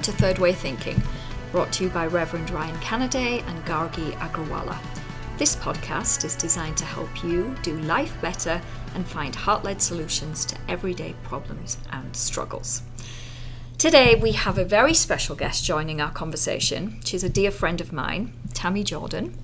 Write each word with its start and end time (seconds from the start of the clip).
Welcome 0.00 0.16
to 0.16 0.22
Third 0.22 0.38
Way 0.38 0.52
Thinking, 0.54 1.02
brought 1.52 1.74
to 1.74 1.84
you 1.84 1.90
by 1.90 2.06
Reverend 2.06 2.48
Ryan 2.48 2.76
Canaday 2.76 3.46
and 3.46 3.62
Gargi 3.66 4.12
Agrawala. 4.12 4.78
This 5.36 5.56
podcast 5.56 6.24
is 6.24 6.34
designed 6.34 6.78
to 6.78 6.86
help 6.86 7.22
you 7.22 7.54
do 7.62 7.78
life 7.80 8.18
better 8.22 8.62
and 8.94 9.06
find 9.06 9.36
heart 9.36 9.62
led 9.62 9.82
solutions 9.82 10.46
to 10.46 10.56
everyday 10.70 11.12
problems 11.22 11.76
and 11.92 12.16
struggles. 12.16 12.80
Today, 13.76 14.14
we 14.14 14.32
have 14.32 14.56
a 14.56 14.64
very 14.64 14.94
special 14.94 15.36
guest 15.36 15.66
joining 15.66 16.00
our 16.00 16.10
conversation. 16.10 17.00
She's 17.04 17.22
a 17.22 17.28
dear 17.28 17.50
friend 17.50 17.78
of 17.78 17.92
mine, 17.92 18.32
Tammy 18.54 18.82
Jordan. 18.82 19.36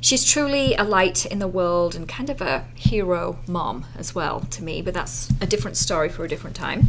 She's 0.00 0.24
truly 0.24 0.74
a 0.74 0.84
light 0.84 1.26
in 1.26 1.38
the 1.38 1.48
world 1.48 1.94
and 1.94 2.08
kind 2.08 2.30
of 2.30 2.40
a 2.40 2.64
hero 2.74 3.40
mom 3.46 3.84
as 3.98 4.14
well 4.14 4.40
to 4.40 4.64
me, 4.64 4.80
but 4.80 4.94
that's 4.94 5.28
a 5.42 5.46
different 5.46 5.76
story 5.76 6.08
for 6.08 6.24
a 6.24 6.28
different 6.28 6.56
time. 6.56 6.88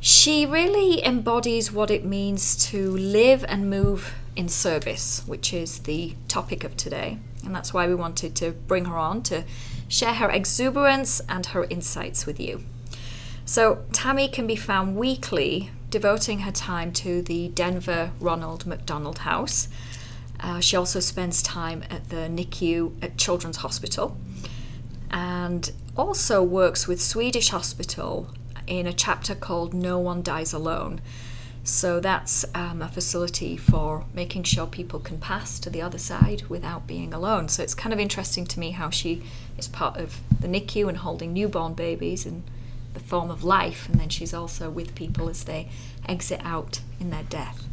She 0.00 0.46
really 0.46 1.04
embodies 1.04 1.72
what 1.72 1.90
it 1.90 2.04
means 2.04 2.54
to 2.70 2.96
live 2.96 3.44
and 3.48 3.68
move 3.68 4.14
in 4.36 4.48
service, 4.48 5.22
which 5.26 5.52
is 5.52 5.80
the 5.80 6.14
topic 6.28 6.62
of 6.62 6.76
today. 6.76 7.18
And 7.44 7.54
that's 7.54 7.74
why 7.74 7.88
we 7.88 7.94
wanted 7.94 8.36
to 8.36 8.52
bring 8.52 8.84
her 8.84 8.96
on 8.96 9.22
to 9.24 9.44
share 9.88 10.14
her 10.14 10.30
exuberance 10.30 11.20
and 11.28 11.46
her 11.46 11.64
insights 11.64 12.26
with 12.26 12.38
you. 12.38 12.64
So, 13.44 13.84
Tammy 13.92 14.28
can 14.28 14.46
be 14.46 14.56
found 14.56 14.94
weekly 14.94 15.70
devoting 15.90 16.40
her 16.40 16.52
time 16.52 16.92
to 16.92 17.22
the 17.22 17.48
Denver 17.48 18.12
Ronald 18.20 18.66
McDonald 18.66 19.20
House. 19.20 19.68
Uh, 20.38 20.60
she 20.60 20.76
also 20.76 21.00
spends 21.00 21.42
time 21.42 21.82
at 21.90 22.10
the 22.10 22.28
NICU 22.28 23.02
at 23.02 23.16
Children's 23.16 23.58
Hospital 23.58 24.16
and 25.10 25.72
also 25.96 26.42
works 26.42 26.86
with 26.86 27.00
Swedish 27.00 27.48
Hospital 27.48 28.28
in 28.68 28.86
a 28.86 28.92
chapter 28.92 29.34
called 29.34 29.74
No 29.74 29.98
One 29.98 30.22
Dies 30.22 30.52
Alone. 30.52 31.00
So 31.64 32.00
that's 32.00 32.44
um, 32.54 32.80
a 32.80 32.88
facility 32.88 33.56
for 33.56 34.04
making 34.14 34.44
sure 34.44 34.66
people 34.66 35.00
can 35.00 35.18
pass 35.18 35.58
to 35.58 35.68
the 35.68 35.82
other 35.82 35.98
side 35.98 36.44
without 36.48 36.86
being 36.86 37.12
alone. 37.12 37.48
So 37.48 37.62
it's 37.62 37.74
kind 37.74 37.92
of 37.92 37.98
interesting 37.98 38.46
to 38.46 38.60
me 38.60 38.70
how 38.70 38.90
she 38.90 39.22
is 39.58 39.68
part 39.68 39.96
of 39.96 40.20
the 40.40 40.48
NICU 40.48 40.88
and 40.88 40.98
holding 40.98 41.32
newborn 41.32 41.74
babies 41.74 42.24
in 42.24 42.44
the 42.94 43.00
form 43.00 43.30
of 43.30 43.44
life, 43.44 43.88
and 43.88 44.00
then 44.00 44.08
she's 44.08 44.32
also 44.32 44.70
with 44.70 44.94
people 44.94 45.28
as 45.28 45.44
they 45.44 45.68
exit 46.08 46.40
out 46.42 46.80
in 46.98 47.10
their 47.10 47.24
death. 47.24 47.66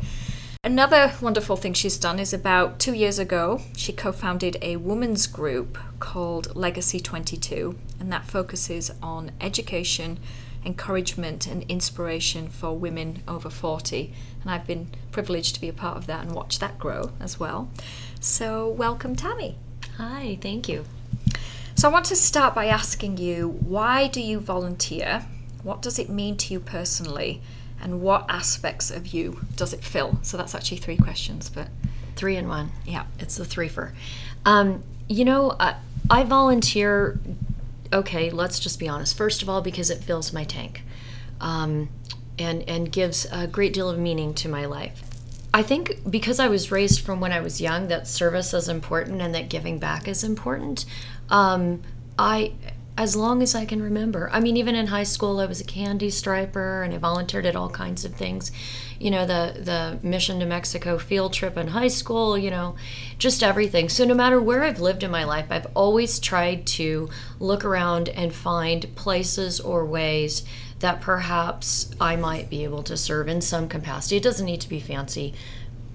Another 0.63 1.13
wonderful 1.21 1.55
thing 1.55 1.73
she's 1.73 1.97
done 1.97 2.19
is 2.19 2.33
about 2.33 2.79
two 2.79 2.93
years 2.93 3.19
ago, 3.19 3.61
she 3.77 3.93
co 3.93 4.11
founded 4.11 4.57
a 4.61 4.77
women's 4.77 5.27
group 5.27 5.77
called 5.99 6.55
Legacy 6.55 6.99
22, 6.99 7.77
and 7.99 8.11
that 8.11 8.25
focuses 8.25 8.91
on 9.01 9.31
education 9.39 10.19
encouragement 10.65 11.47
and 11.47 11.63
inspiration 11.63 12.47
for 12.47 12.75
women 12.75 13.21
over 13.27 13.49
40. 13.49 14.13
And 14.41 14.51
I've 14.51 14.67
been 14.67 14.89
privileged 15.11 15.55
to 15.55 15.61
be 15.61 15.69
a 15.69 15.73
part 15.73 15.97
of 15.97 16.07
that 16.07 16.23
and 16.23 16.33
watch 16.33 16.59
that 16.59 16.79
grow 16.79 17.11
as 17.19 17.39
well. 17.39 17.69
So, 18.19 18.69
welcome, 18.69 19.15
Tammy. 19.15 19.57
Hi, 19.97 20.37
thank 20.41 20.67
you. 20.67 20.85
So, 21.75 21.89
I 21.89 21.91
want 21.91 22.05
to 22.05 22.15
start 22.15 22.55
by 22.55 22.65
asking 22.65 23.17
you 23.17 23.59
why 23.61 24.07
do 24.07 24.21
you 24.21 24.39
volunteer? 24.39 25.25
What 25.63 25.81
does 25.81 25.99
it 25.99 26.09
mean 26.09 26.37
to 26.37 26.53
you 26.53 26.59
personally? 26.59 27.41
And 27.81 28.01
what 28.01 28.25
aspects 28.29 28.89
of 28.89 29.07
you 29.07 29.41
does 29.55 29.73
it 29.73 29.83
fill? 29.83 30.19
So, 30.23 30.37
that's 30.37 30.55
actually 30.55 30.77
three 30.77 30.97
questions, 30.97 31.49
but. 31.49 31.67
Three 32.15 32.37
in 32.37 32.47
one. 32.47 32.71
Yeah. 32.85 33.05
It's 33.19 33.35
the 33.35 33.43
threefer. 33.43 33.91
Um, 34.45 34.83
you 35.09 35.25
know, 35.25 35.49
uh, 35.51 35.75
I 36.09 36.23
volunteer 36.23 37.19
okay, 37.93 38.29
let's 38.29 38.59
just 38.59 38.79
be 38.79 38.87
honest. 38.87 39.15
First 39.15 39.41
of 39.41 39.49
all, 39.49 39.61
because 39.61 39.89
it 39.89 40.03
fills 40.03 40.33
my 40.33 40.43
tank 40.43 40.83
um, 41.39 41.89
and, 42.37 42.67
and 42.67 42.91
gives 42.91 43.25
a 43.31 43.47
great 43.47 43.73
deal 43.73 43.89
of 43.89 43.97
meaning 43.97 44.33
to 44.35 44.49
my 44.49 44.65
life. 44.65 45.03
I 45.53 45.63
think 45.63 46.09
because 46.09 46.39
I 46.39 46.49
was 46.49 46.69
raised 46.69 46.99
from 46.99 47.21
when 47.21 47.31
I 47.31 47.39
was 47.39 47.61
young 47.61 47.87
that 47.87 48.07
service 48.07 48.53
is 48.53 48.67
important 48.67 49.21
and 49.21 49.33
that 49.33 49.47
giving 49.47 49.79
back 49.79 50.05
is 50.05 50.21
important. 50.21 50.85
Um, 51.29 51.81
I 52.19 52.53
as 52.97 53.15
long 53.15 53.43
as 53.43 53.53
I 53.53 53.65
can 53.65 53.81
remember. 53.81 54.29
I 54.31 54.39
mean, 54.39 54.55
even 54.55 54.73
in 54.73 54.87
high 54.87 55.03
school, 55.03 55.39
I 55.39 55.45
was 55.45 55.59
a 55.59 55.65
candy 55.65 56.09
striper 56.09 56.81
and 56.81 56.93
I 56.93 56.97
volunteered 56.97 57.45
at 57.45 57.55
all 57.55 57.69
kinds 57.69 58.05
of 58.05 58.15
things. 58.15 58.51
You 58.99 59.11
know, 59.11 59.25
the 59.25 59.59
the 59.59 59.99
mission 60.07 60.39
to 60.39 60.45
Mexico 60.45 60.97
field 60.97 61.33
trip 61.33 61.57
in 61.57 61.67
high 61.67 61.89
school. 61.89 62.37
You 62.37 62.49
know, 62.49 62.75
just 63.17 63.43
everything. 63.43 63.89
So 63.89 64.05
no 64.05 64.13
matter 64.13 64.39
where 64.39 64.63
I've 64.63 64.79
lived 64.79 65.03
in 65.03 65.11
my 65.11 65.25
life, 65.25 65.47
I've 65.49 65.67
always 65.75 66.19
tried 66.19 66.65
to 66.67 67.09
look 67.39 67.65
around 67.65 68.07
and 68.09 68.33
find 68.33 68.95
places 68.95 69.59
or 69.59 69.85
ways 69.85 70.43
that 70.79 71.01
perhaps 71.01 71.91
I 71.99 72.15
might 72.15 72.49
be 72.49 72.63
able 72.63 72.83
to 72.83 72.95
serve 72.95 73.27
in 73.27 73.41
some 73.41 73.67
capacity. 73.67 74.17
It 74.17 74.23
doesn't 74.23 74.45
need 74.45 74.61
to 74.61 74.69
be 74.69 74.79
fancy. 74.79 75.33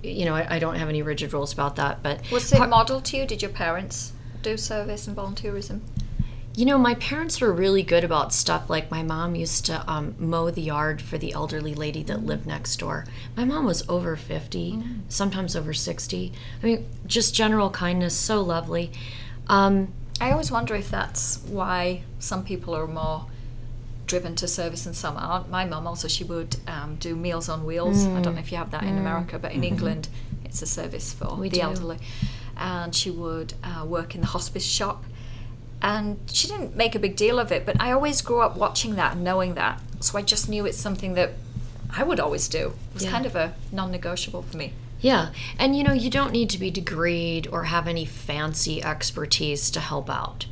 You 0.02 0.26
know, 0.26 0.34
I, 0.34 0.56
I 0.56 0.58
don't 0.58 0.76
have 0.76 0.88
any 0.88 1.00
rigid 1.02 1.32
rules 1.32 1.52
about 1.52 1.76
that. 1.76 2.02
But 2.02 2.30
was 2.30 2.52
it 2.52 2.58
modeled 2.58 3.06
to 3.06 3.16
you? 3.16 3.26
Did 3.26 3.40
your 3.40 3.50
parents 3.50 4.12
do 4.42 4.58
service 4.58 5.06
and 5.06 5.16
volunteerism? 5.16 5.80
You 6.60 6.66
know, 6.66 6.76
my 6.76 6.92
parents 6.96 7.40
were 7.40 7.54
really 7.54 7.82
good 7.82 8.04
about 8.04 8.34
stuff. 8.34 8.68
Like 8.68 8.90
my 8.90 9.02
mom 9.02 9.34
used 9.34 9.64
to 9.64 9.82
um, 9.90 10.14
mow 10.18 10.50
the 10.50 10.60
yard 10.60 11.00
for 11.00 11.16
the 11.16 11.32
elderly 11.32 11.74
lady 11.74 12.02
that 12.02 12.26
lived 12.26 12.46
next 12.46 12.76
door. 12.76 13.06
My 13.34 13.46
mom 13.46 13.64
was 13.64 13.82
over 13.88 14.14
50, 14.14 14.72
mm. 14.72 15.00
sometimes 15.08 15.56
over 15.56 15.72
60. 15.72 16.34
I 16.62 16.66
mean, 16.66 16.86
just 17.06 17.34
general 17.34 17.70
kindness, 17.70 18.14
so 18.14 18.42
lovely. 18.42 18.92
Um, 19.46 19.94
I 20.20 20.32
always 20.32 20.50
wonder 20.50 20.74
if 20.74 20.90
that's 20.90 21.38
why 21.46 22.02
some 22.18 22.44
people 22.44 22.76
are 22.76 22.86
more 22.86 23.24
driven 24.06 24.34
to 24.36 24.46
service 24.46 24.84
and 24.84 24.94
some 24.94 25.16
aren't. 25.16 25.48
My 25.48 25.64
mom 25.64 25.86
also, 25.86 26.08
she 26.08 26.24
would 26.24 26.56
um, 26.66 26.96
do 26.96 27.16
Meals 27.16 27.48
on 27.48 27.64
Wheels. 27.64 28.04
Mm. 28.04 28.18
I 28.18 28.20
don't 28.20 28.34
know 28.34 28.40
if 28.40 28.52
you 28.52 28.58
have 28.58 28.70
that 28.72 28.82
mm. 28.82 28.88
in 28.88 28.98
America, 28.98 29.38
but 29.38 29.52
in 29.52 29.62
mm-hmm. 29.62 29.72
England, 29.72 30.08
it's 30.44 30.60
a 30.60 30.66
service 30.66 31.14
for 31.14 31.36
we 31.36 31.48
the 31.48 31.56
do. 31.56 31.62
elderly. 31.62 32.00
And 32.58 32.94
she 32.94 33.10
would 33.10 33.54
uh, 33.64 33.86
work 33.86 34.14
in 34.14 34.20
the 34.20 34.26
hospice 34.26 34.66
shop 34.66 35.04
and 35.82 36.18
she 36.30 36.46
didn't 36.46 36.76
make 36.76 36.94
a 36.94 36.98
big 36.98 37.16
deal 37.16 37.38
of 37.38 37.50
it 37.50 37.64
but 37.64 37.80
i 37.80 37.90
always 37.90 38.20
grew 38.20 38.40
up 38.40 38.56
watching 38.56 38.96
that 38.96 39.14
and 39.14 39.24
knowing 39.24 39.54
that. 39.54 39.80
So 40.00 40.18
i 40.18 40.22
just 40.22 40.48
knew 40.48 40.66
it's 40.66 40.78
something 40.78 41.14
that 41.14 41.32
i 41.90 42.02
would 42.02 42.20
always 42.20 42.48
do. 42.48 42.74
It 42.90 42.94
was 42.94 43.04
yeah. 43.04 43.10
kind 43.10 43.26
of 43.26 43.36
a 43.36 43.54
non-negotiable 43.72 44.42
for 44.42 44.56
me. 44.56 44.72
Yeah. 45.00 45.30
And 45.58 45.76
you 45.76 45.82
know 45.82 45.92
you 45.92 46.10
don't 46.10 46.32
need 46.32 46.50
to 46.50 46.58
be 46.58 46.70
degreed 46.70 47.50
or 47.52 47.64
have 47.64 47.88
any 47.88 48.04
fancy 48.04 48.82
expertise 48.82 49.70
to 49.70 49.80
help 49.80 50.10
out. 50.10 50.46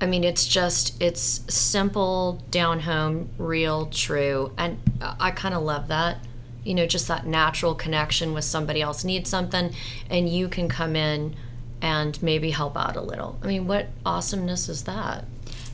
I 0.00 0.06
mean 0.06 0.24
it's 0.24 0.46
just 0.46 1.00
it's 1.02 1.42
simple 1.52 2.42
down 2.50 2.80
home 2.80 3.30
real 3.38 3.86
true. 3.86 4.52
And 4.58 4.78
i 5.00 5.30
kind 5.30 5.54
of 5.54 5.62
love 5.62 5.88
that. 5.88 6.18
You 6.64 6.74
know 6.74 6.86
just 6.86 7.08
that 7.08 7.26
natural 7.26 7.74
connection 7.74 8.34
with 8.34 8.44
somebody 8.44 8.82
else 8.82 9.04
needs 9.04 9.30
something 9.30 9.74
and 10.10 10.28
you 10.28 10.48
can 10.48 10.68
come 10.68 10.96
in 10.96 11.36
and 11.82 12.20
maybe 12.22 12.50
help 12.50 12.76
out 12.76 12.96
a 12.96 13.00
little. 13.00 13.38
I 13.42 13.46
mean, 13.46 13.66
what 13.66 13.88
awesomeness 14.04 14.68
is 14.68 14.84
that? 14.84 15.24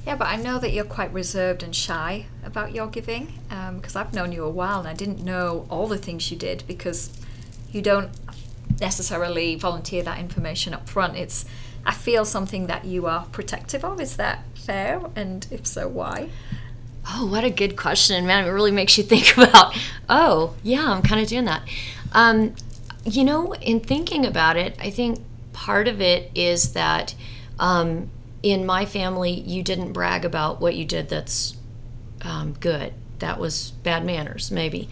Yeah, 0.07 0.17
but 0.17 0.27
I 0.27 0.37
know 0.37 0.59
that 0.59 0.73
you're 0.73 0.85
quite 0.85 1.13
reserved 1.13 1.63
and 1.63 1.75
shy 1.75 2.27
about 2.45 2.75
your 2.75 2.89
giving 2.89 3.33
because 3.49 3.95
um, 3.95 4.01
I've 4.01 4.13
known 4.13 4.33
you 4.33 4.45
a 4.45 4.51
while 4.51 4.81
and 4.81 4.89
I 4.89 4.95
didn't 4.95 5.23
know 5.23 5.67
all 5.71 5.87
the 5.87 5.99
things 5.99 6.31
you 6.31 6.37
did 6.37 6.65
because 6.67 7.13
you 7.71 7.83
don't 7.83 8.11
necessarily 8.81 9.55
volunteer 9.55 10.03
that 10.03 10.19
information 10.19 10.75
up 10.75 10.89
front. 10.89 11.17
It's, 11.17 11.45
I 11.87 11.95
feel, 11.95 12.25
something 12.25 12.67
that 12.67 12.85
you 12.85 13.07
are 13.07 13.27
protective 13.27 13.85
of. 13.85 14.01
Is 14.01 14.17
that 14.17 14.45
fair? 14.55 15.01
And 15.15 15.47
if 15.51 15.67
so, 15.67 15.89
why? 15.89 16.31
Oh, 17.09 17.27
what 17.27 17.45
a 17.45 17.51
good 17.51 17.77
question, 17.77 18.27
man! 18.27 18.45
It 18.45 18.51
really 18.51 18.71
makes 18.71 18.97
you 18.97 19.05
think 19.13 19.37
about. 19.37 19.77
Oh, 20.09 20.55
yeah, 20.63 20.91
I'm 20.91 21.03
kind 21.03 21.21
of 21.21 21.29
doing 21.29 21.47
that. 21.47 21.63
Um, 22.13 22.55
you 23.05 23.25
know, 23.25 23.55
in 23.55 23.81
thinking 23.81 24.25
about 24.25 24.57
it, 24.57 24.77
I 24.79 24.91
think 24.91 25.21
part 25.53 25.89
of 25.89 26.01
it 26.01 26.31
is 26.35 26.73
that 26.73 27.15
um, 27.59 28.11
in 28.43 28.67
my 28.67 28.85
family, 28.85 29.33
you 29.33 29.63
didn't 29.63 29.93
brag 29.93 30.25
about 30.25 30.61
what 30.61 30.75
you 30.75 30.85
did 30.85 31.09
that's 31.09 31.57
um, 32.23 32.55
good. 32.55 32.93
That 33.21 33.39
was 33.39 33.71
bad 33.83 34.05
manners, 34.05 34.51
maybe. 34.51 34.89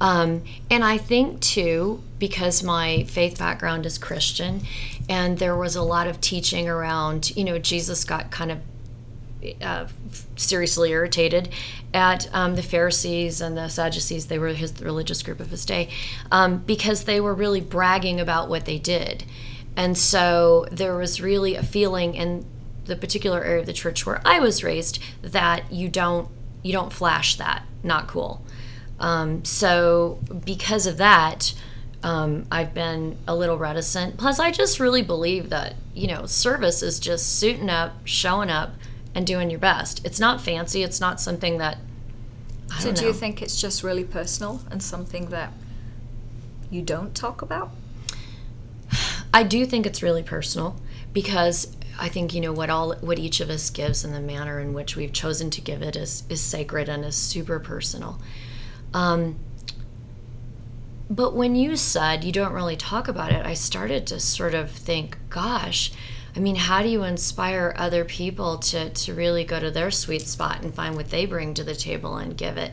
Um, 0.00 0.44
and 0.70 0.84
I 0.84 0.98
think 0.98 1.40
too, 1.40 2.02
because 2.18 2.62
my 2.62 3.04
faith 3.04 3.38
background 3.38 3.86
is 3.86 3.98
Christian, 3.98 4.62
and 5.08 5.38
there 5.38 5.56
was 5.56 5.76
a 5.76 5.82
lot 5.82 6.06
of 6.06 6.20
teaching 6.20 6.68
around, 6.68 7.34
you 7.36 7.44
know, 7.44 7.58
Jesus 7.58 8.04
got 8.04 8.30
kind 8.30 8.52
of 8.52 8.60
uh, 9.62 9.86
seriously 10.36 10.90
irritated 10.90 11.48
at 11.94 12.32
um, 12.34 12.56
the 12.56 12.62
Pharisees 12.62 13.40
and 13.40 13.56
the 13.56 13.68
Sadducees. 13.68 14.26
They 14.26 14.38
were 14.38 14.48
his 14.48 14.80
religious 14.80 15.22
group 15.22 15.40
of 15.40 15.50
his 15.50 15.64
day 15.64 15.88
um, 16.30 16.58
because 16.58 17.04
they 17.04 17.20
were 17.20 17.34
really 17.34 17.60
bragging 17.60 18.20
about 18.20 18.48
what 18.48 18.64
they 18.64 18.78
did. 18.78 19.24
And 19.76 19.96
so 19.96 20.66
there 20.72 20.96
was 20.96 21.20
really 21.20 21.54
a 21.54 21.62
feeling 21.62 22.14
in 22.14 22.46
the 22.86 22.96
particular 22.96 23.44
area 23.44 23.60
of 23.60 23.66
the 23.66 23.72
church 23.72 24.06
where 24.06 24.22
I 24.24 24.40
was 24.40 24.64
raised 24.64 24.98
that 25.22 25.70
you 25.72 25.88
don't 25.88 26.28
you 26.62 26.72
don't 26.72 26.92
flash 26.92 27.36
that, 27.36 27.62
not 27.84 28.08
cool. 28.08 28.44
Um, 28.98 29.44
so 29.44 30.18
because 30.44 30.86
of 30.86 30.96
that, 30.96 31.54
um, 32.02 32.46
I've 32.50 32.74
been 32.74 33.18
a 33.28 33.36
little 33.36 33.58
reticent. 33.58 34.16
Plus, 34.16 34.38
I 34.38 34.50
just 34.50 34.80
really 34.80 35.02
believe 35.02 35.50
that 35.50 35.74
you 35.94 36.06
know 36.08 36.26
service 36.26 36.82
is 36.82 36.98
just 36.98 37.38
suiting 37.38 37.70
up, 37.70 37.94
showing 38.04 38.50
up, 38.50 38.74
and 39.14 39.26
doing 39.26 39.50
your 39.50 39.60
best. 39.60 40.04
It's 40.04 40.20
not 40.20 40.40
fancy. 40.40 40.82
It's 40.82 41.00
not 41.00 41.20
something 41.20 41.58
that. 41.58 41.78
so, 42.78 42.92
do 42.92 43.04
you 43.04 43.12
think 43.12 43.42
it's 43.42 43.60
just 43.60 43.82
really 43.82 44.04
personal 44.04 44.60
and 44.70 44.82
something 44.82 45.26
that 45.26 45.52
you 46.70 46.82
don't 46.82 47.14
talk 47.14 47.42
about? 47.42 47.70
I 49.36 49.42
do 49.42 49.66
think 49.66 49.84
it's 49.84 50.02
really 50.02 50.22
personal 50.22 50.80
because 51.12 51.76
I 51.98 52.08
think 52.08 52.32
you 52.32 52.40
know 52.40 52.54
what 52.54 52.70
all 52.70 52.94
what 52.96 53.18
each 53.18 53.40
of 53.40 53.50
us 53.50 53.68
gives 53.68 54.02
and 54.02 54.14
the 54.14 54.20
manner 54.20 54.58
in 54.58 54.72
which 54.72 54.96
we've 54.96 55.12
chosen 55.12 55.50
to 55.50 55.60
give 55.60 55.82
it 55.82 55.94
is 55.94 56.22
is 56.30 56.40
sacred 56.40 56.88
and 56.88 57.04
is 57.04 57.16
super 57.16 57.60
personal. 57.60 58.18
Um, 58.94 59.38
but 61.10 61.36
when 61.36 61.54
you 61.54 61.76
said 61.76 62.24
you 62.24 62.32
don't 62.32 62.54
really 62.54 62.76
talk 62.76 63.08
about 63.08 63.30
it, 63.30 63.44
I 63.44 63.52
started 63.52 64.06
to 64.06 64.20
sort 64.20 64.54
of 64.54 64.70
think, 64.70 65.18
gosh, 65.28 65.92
I 66.34 66.38
mean, 66.38 66.56
how 66.56 66.82
do 66.82 66.88
you 66.88 67.02
inspire 67.02 67.74
other 67.76 68.06
people 68.06 68.56
to, 68.70 68.88
to 68.88 69.12
really 69.12 69.44
go 69.44 69.60
to 69.60 69.70
their 69.70 69.90
sweet 69.90 70.22
spot 70.22 70.62
and 70.62 70.74
find 70.74 70.96
what 70.96 71.10
they 71.10 71.26
bring 71.26 71.52
to 71.54 71.62
the 71.62 71.74
table 71.74 72.16
and 72.16 72.38
give 72.38 72.56
it 72.56 72.72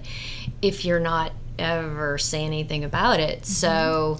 if 0.62 0.86
you're 0.86 1.01
not 1.01 1.33
ever 1.59 2.18
say 2.18 2.45
anything 2.45 2.86
about 2.86 3.19
it? 3.19 3.42
Mm-hmm. 3.42 3.51
So 3.51 4.19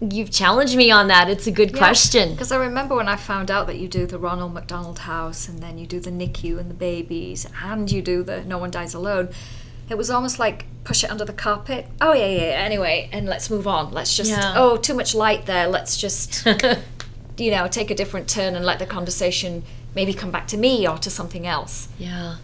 you've 0.00 0.30
challenged 0.30 0.76
me 0.76 0.90
on 0.90 1.08
that. 1.08 1.28
It's 1.28 1.46
a 1.46 1.50
good 1.50 1.72
yeah, 1.72 1.78
question. 1.78 2.32
Because 2.32 2.52
I 2.52 2.56
remember 2.56 2.94
when 2.94 3.08
I 3.08 3.16
found 3.16 3.50
out 3.50 3.66
that 3.66 3.78
you 3.78 3.88
do 3.88 4.06
the 4.06 4.18
Ronald 4.18 4.52
McDonald 4.54 5.00
House 5.00 5.48
and 5.48 5.60
then 5.60 5.78
you 5.78 5.86
do 5.86 6.00
the 6.00 6.10
NICU 6.10 6.58
and 6.58 6.70
the 6.70 6.74
babies 6.74 7.46
and 7.62 7.90
you 7.90 8.02
do 8.02 8.22
the 8.22 8.44
No 8.44 8.58
One 8.58 8.70
Dies 8.70 8.94
Alone. 8.94 9.28
It 9.88 9.96
was 9.98 10.10
almost 10.10 10.38
like 10.38 10.66
push 10.82 11.04
it 11.04 11.10
under 11.10 11.24
the 11.24 11.32
carpet. 11.32 11.86
Oh 12.00 12.12
yeah, 12.12 12.26
yeah. 12.26 12.42
Anyway, 12.56 13.08
and 13.12 13.26
let's 13.26 13.50
move 13.50 13.66
on. 13.66 13.92
Let's 13.92 14.16
just 14.16 14.30
yeah. 14.30 14.54
oh 14.56 14.76
too 14.76 14.94
much 14.94 15.14
light 15.14 15.46
there. 15.46 15.66
Let's 15.66 15.96
just 15.96 16.46
you 17.36 17.50
know, 17.50 17.68
take 17.68 17.90
a 17.90 17.94
different 17.94 18.28
turn 18.28 18.54
and 18.54 18.64
let 18.64 18.78
the 18.78 18.86
conversation 18.86 19.62
maybe 19.94 20.14
come 20.14 20.30
back 20.30 20.46
to 20.48 20.56
me 20.56 20.88
or 20.88 20.98
to 20.98 21.10
something 21.10 21.46
else. 21.46 21.88
Yeah. 21.98 22.36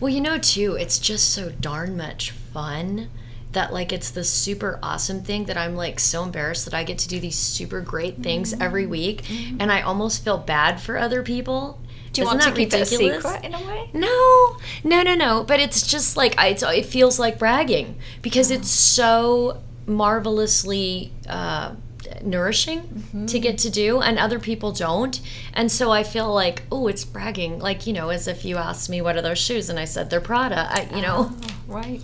Well, 0.00 0.12
you 0.12 0.20
know, 0.20 0.38
too, 0.38 0.76
it's 0.78 0.98
just 0.98 1.30
so 1.30 1.50
darn 1.50 1.96
much 1.96 2.30
fun 2.30 3.08
that 3.54 3.72
like 3.72 3.92
it's 3.92 4.10
the 4.10 4.24
super 4.24 4.78
awesome 4.82 5.22
thing 5.22 5.46
that 5.46 5.56
I'm 5.56 5.74
like 5.74 5.98
so 5.98 6.22
embarrassed 6.22 6.64
that 6.66 6.74
I 6.74 6.84
get 6.84 6.98
to 6.98 7.08
do 7.08 7.18
these 7.18 7.36
super 7.36 7.80
great 7.80 8.22
things 8.22 8.52
mm-hmm. 8.52 8.62
every 8.62 8.86
week 8.86 9.22
mm-hmm. 9.22 9.60
and 9.60 9.72
I 9.72 9.80
almost 9.80 10.22
feel 10.22 10.38
bad 10.38 10.80
for 10.80 10.98
other 10.98 11.22
people. 11.22 11.80
Do 12.12 12.20
you 12.20 12.28
Isn't 12.28 12.38
want 12.38 12.42
to 12.42 12.60
keep 12.60 12.72
ridiculous? 12.72 12.92
it 12.92 13.10
a 13.10 13.22
secret 13.22 13.44
in 13.44 13.54
a 13.54 13.66
way? 13.66 13.90
No, 13.92 14.56
no, 14.84 15.02
no, 15.02 15.16
no. 15.16 15.42
But 15.42 15.58
it's 15.58 15.84
just 15.84 16.16
like 16.16 16.38
I, 16.38 16.56
it 16.76 16.86
feels 16.86 17.18
like 17.18 17.40
bragging 17.40 17.96
because 18.22 18.52
oh. 18.52 18.54
it's 18.54 18.70
so 18.70 19.62
marvelously 19.86 21.12
uh, 21.28 21.74
nourishing 22.22 22.80
mm-hmm. 22.80 23.26
to 23.26 23.38
get 23.38 23.58
to 23.58 23.70
do 23.70 24.00
and 24.00 24.18
other 24.18 24.38
people 24.38 24.72
don't 24.72 25.20
and 25.52 25.70
so 25.70 25.90
i 25.90 26.02
feel 26.02 26.32
like 26.32 26.62
oh 26.70 26.86
it's 26.86 27.04
bragging 27.04 27.58
like 27.58 27.86
you 27.86 27.92
know 27.92 28.08
as 28.08 28.26
if 28.26 28.44
you 28.44 28.56
asked 28.56 28.88
me 28.88 29.00
what 29.00 29.16
are 29.16 29.22
those 29.22 29.38
shoes 29.38 29.68
and 29.68 29.78
i 29.78 29.84
said 29.84 30.10
they're 30.10 30.20
prada 30.20 30.66
I, 30.70 30.88
you 30.94 31.02
know 31.02 31.30
oh, 31.30 31.48
right 31.66 32.02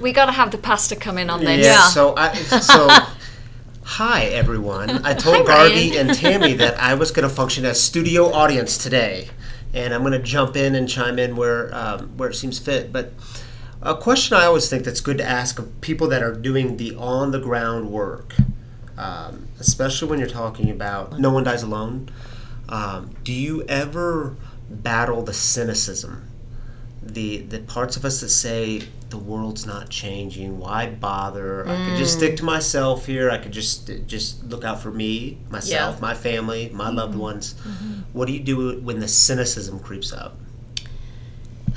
we 0.00 0.12
got 0.12 0.26
to 0.26 0.32
have 0.32 0.50
the 0.50 0.58
pastor 0.58 0.96
come 0.96 1.18
in 1.18 1.30
on 1.30 1.40
this 1.40 1.64
yeah, 1.64 1.72
yeah. 1.72 1.86
so 1.88 2.14
i 2.16 2.34
so 2.34 2.88
hi 3.82 4.24
everyone 4.24 5.04
i 5.04 5.14
told 5.14 5.46
gargi 5.46 5.96
and 5.96 6.14
tammy 6.14 6.52
that 6.62 6.78
i 6.78 6.94
was 6.94 7.10
going 7.10 7.28
to 7.28 7.34
function 7.34 7.64
as 7.64 7.80
studio 7.80 8.32
audience 8.32 8.78
today 8.78 9.28
and 9.74 9.92
i'm 9.92 10.00
going 10.00 10.12
to 10.12 10.18
jump 10.18 10.56
in 10.56 10.74
and 10.74 10.88
chime 10.88 11.18
in 11.18 11.36
where 11.36 11.74
um, 11.74 12.08
where 12.16 12.30
it 12.30 12.34
seems 12.34 12.58
fit 12.58 12.92
but 12.92 13.12
a 13.82 13.96
question 13.96 14.36
I 14.36 14.44
always 14.44 14.68
think 14.68 14.84
that's 14.84 15.00
good 15.00 15.16
to 15.16 15.24
ask 15.24 15.58
of 15.58 15.80
people 15.80 16.06
that 16.08 16.22
are 16.22 16.34
doing 16.34 16.76
the 16.76 16.94
on 16.96 17.30
the 17.30 17.38
ground 17.38 17.90
work 17.90 18.34
um, 19.00 19.48
especially 19.58 20.08
when 20.08 20.18
you're 20.18 20.28
talking 20.28 20.70
about 20.70 21.18
no 21.18 21.30
one 21.32 21.42
dies 21.42 21.62
alone. 21.62 22.10
Um, 22.68 23.16
do 23.24 23.32
you 23.32 23.62
ever 23.64 24.36
battle 24.68 25.22
the 25.22 25.32
cynicism, 25.32 26.28
the 27.02 27.38
the 27.38 27.60
parts 27.60 27.96
of 27.96 28.04
us 28.04 28.20
that 28.20 28.28
say 28.28 28.82
the 29.10 29.18
world's 29.18 29.66
not 29.66 29.90
changing? 29.90 30.58
Why 30.58 30.88
bother? 30.88 31.64
Mm. 31.64 31.68
I 31.68 31.88
could 31.88 31.98
just 31.98 32.16
stick 32.16 32.36
to 32.38 32.44
myself 32.44 33.06
here. 33.06 33.30
I 33.30 33.38
could 33.38 33.52
just 33.52 33.90
just 34.06 34.44
look 34.44 34.64
out 34.64 34.80
for 34.80 34.90
me, 34.90 35.38
myself, 35.50 35.96
yeah. 35.96 36.00
my 36.00 36.14
family, 36.14 36.70
my 36.72 36.86
mm-hmm. 36.86 36.96
loved 36.96 37.16
ones. 37.16 37.54
Mm-hmm. 37.54 38.00
What 38.12 38.26
do 38.26 38.32
you 38.32 38.40
do 38.40 38.80
when 38.80 39.00
the 39.00 39.08
cynicism 39.08 39.80
creeps 39.80 40.12
up? 40.12 40.36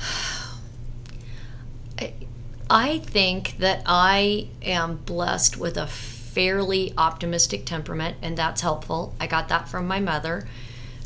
I 2.70 2.98
think 2.98 3.58
that 3.58 3.82
I 3.84 4.48
am 4.62 4.96
blessed 4.96 5.58
with 5.58 5.76
a 5.76 5.86
fairly 5.86 6.94
optimistic 6.96 7.66
temperament, 7.66 8.16
and 8.22 8.36
that's 8.36 8.62
helpful. 8.62 9.14
I 9.20 9.26
got 9.26 9.48
that 9.48 9.68
from 9.68 9.86
my 9.86 10.00
mother. 10.00 10.48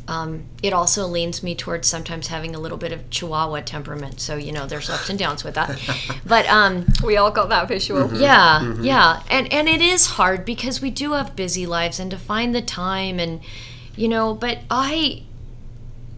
Um, 0.08 0.44
it 0.62 0.72
also 0.72 1.06
leans 1.06 1.42
me 1.42 1.54
towards 1.54 1.86
sometimes 1.86 2.28
having 2.28 2.54
a 2.54 2.58
little 2.58 2.78
bit 2.78 2.92
of 2.92 3.10
Chihuahua 3.10 3.60
temperament. 3.60 4.20
So 4.20 4.36
you 4.36 4.52
know, 4.52 4.66
there's 4.66 4.88
ups 4.88 5.10
and 5.10 5.18
downs 5.18 5.44
with 5.44 5.54
that. 5.54 5.78
But 6.24 6.46
um, 6.48 6.86
we 7.04 7.16
all 7.16 7.30
got 7.30 7.50
that 7.50 7.68
visual. 7.68 8.04
Mm-hmm. 8.04 8.22
Yeah, 8.22 8.60
mm-hmm. 8.62 8.84
yeah, 8.84 9.22
and 9.30 9.52
and 9.52 9.68
it 9.68 9.80
is 9.82 10.06
hard 10.06 10.44
because 10.44 10.80
we 10.80 10.90
do 10.90 11.12
have 11.12 11.36
busy 11.36 11.66
lives 11.66 12.00
and 12.00 12.10
to 12.10 12.18
find 12.18 12.54
the 12.54 12.62
time 12.62 13.20
and 13.20 13.40
you 13.96 14.08
know. 14.08 14.34
But 14.34 14.60
I, 14.70 15.24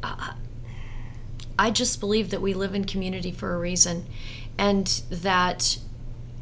uh, 0.02 0.34
I 1.58 1.70
just 1.70 1.98
believe 2.00 2.30
that 2.30 2.40
we 2.40 2.54
live 2.54 2.74
in 2.74 2.84
community 2.84 3.32
for 3.32 3.54
a 3.54 3.58
reason, 3.58 4.06
and 4.56 4.86
that 5.10 5.78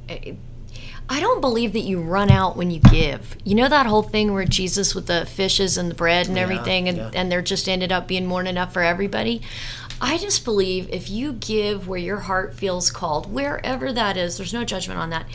eh, 0.09 0.35
I 1.11 1.21
don't 1.21 1.41
believe 1.41 1.73
that 1.73 1.81
you 1.81 2.01
run 2.03 2.31
out 2.31 2.57
when 2.57 2.71
you 2.71 2.81
give. 2.81 3.37
You 3.45 3.55
know 3.55 3.69
that 3.69 3.87
whole 3.87 4.03
thing 4.03 4.35
where 4.35 4.45
Jesus 4.45 4.95
with 4.95 5.07
the 5.07 5.25
fishes 5.25 5.79
and 5.79 5.91
the 5.91 5.95
bread 5.95 6.27
and 6.27 6.37
yeah, 6.37 6.43
everything, 6.43 6.89
and, 6.89 6.99
yeah. 6.99 7.11
and 7.15 7.33
there 7.33 7.41
just 7.41 7.69
ended 7.69 7.91
up 7.91 8.07
being 8.07 8.27
more 8.27 8.41
than 8.41 8.49
enough 8.49 8.73
for 8.73 8.83
everybody? 8.83 9.41
I 10.01 10.19
just 10.19 10.45
believe 10.45 10.89
if 10.91 11.09
you 11.09 11.33
give 11.33 11.89
where 11.89 11.99
your 11.99 12.21
heart 12.21 12.55
feels 12.55 12.91
called, 12.91 13.33
wherever 13.33 13.93
that 13.93 14.17
is, 14.17 14.37
there's 14.37 14.53
no 14.53 14.65
judgment 14.65 15.01
on 15.01 15.11
that, 15.11 15.27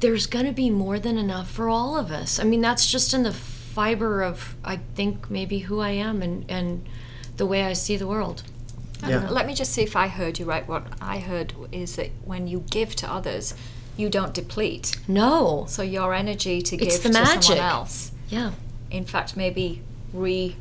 there's 0.00 0.26
going 0.26 0.46
to 0.46 0.52
be 0.52 0.70
more 0.70 0.98
than 0.98 1.16
enough 1.16 1.50
for 1.50 1.68
all 1.68 1.96
of 1.96 2.10
us. 2.10 2.40
I 2.40 2.44
mean, 2.44 2.60
that's 2.60 2.90
just 2.90 3.14
in 3.14 3.22
the 3.22 3.32
fiber 3.32 4.22
of, 4.22 4.56
I 4.64 4.78
think, 4.94 5.30
maybe 5.30 5.60
who 5.60 5.80
I 5.80 5.90
am 5.90 6.20
and, 6.20 6.44
and 6.50 6.86
the 7.36 7.46
way 7.46 7.62
I 7.62 7.74
see 7.74 7.96
the 7.96 8.06
world. 8.06 8.42
Yeah. 9.06 9.30
Let 9.30 9.46
me 9.46 9.54
just 9.54 9.72
see 9.72 9.82
if 9.82 9.96
I 9.96 10.08
heard 10.08 10.38
you 10.38 10.44
right. 10.44 10.66
What 10.66 10.86
I 11.00 11.20
heard 11.20 11.54
is 11.72 11.96
that 11.96 12.10
when 12.24 12.46
you 12.46 12.64
give 12.70 12.94
to 12.96 13.10
others, 13.10 13.54
you 14.00 14.08
don't 14.08 14.34
deplete. 14.34 14.98
No. 15.06 15.66
So 15.68 15.82
your 15.82 16.14
energy 16.14 16.62
to 16.62 16.76
give 16.76 17.02
to 17.02 17.08
magic. 17.10 17.42
someone 17.42 17.64
else, 17.64 18.12
yeah, 18.28 18.52
in 18.90 19.04
fact, 19.04 19.36
maybe 19.36 19.82
re 20.12 20.56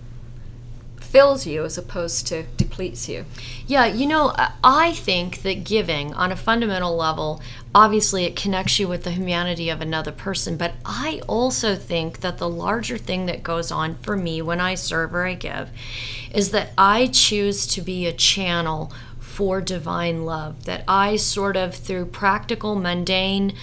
fills 1.10 1.48
you 1.48 1.66
as 1.66 1.78
opposed 1.78 2.28
to 2.28 2.44
depletes 2.56 3.10
you. 3.10 3.26
Yeah, 3.66 3.88
you 3.88 4.06
know, 4.06 4.34
I 4.64 4.94
think 4.94 5.42
that 5.42 5.64
giving 5.64 6.14
on 6.14 6.32
a 6.32 6.36
fundamental 6.36 6.96
level, 6.96 7.42
obviously 7.74 8.26
it 8.26 8.36
connects 8.36 8.78
you 8.80 8.88
with 8.88 9.06
the 9.06 9.12
humanity 9.12 9.70
of 9.70 9.82
another 9.82 10.12
person, 10.12 10.56
but 10.56 10.74
I 10.86 11.22
also 11.28 11.76
think 11.76 12.20
that 12.20 12.38
the 12.38 12.50
larger 12.50 12.98
thing 12.98 13.26
that 13.26 13.42
goes 13.42 13.72
on 13.72 13.96
for 13.96 14.16
me 14.16 14.42
when 14.44 14.60
I 14.60 14.76
serve 14.76 15.16
or 15.16 15.26
I 15.26 15.34
give 15.34 15.72
is 16.32 16.52
that 16.52 16.72
I 16.78 17.08
choose 17.08 17.66
to 17.68 17.82
be 17.82 18.06
a 18.06 18.14
channel 18.14 18.94
for 19.40 19.62
divine 19.62 20.26
love. 20.26 20.66
That 20.66 20.84
I 20.86 21.16
sort 21.16 21.56
of, 21.56 21.74
through 21.74 22.08
practical, 22.08 22.76
mundane 22.76 23.54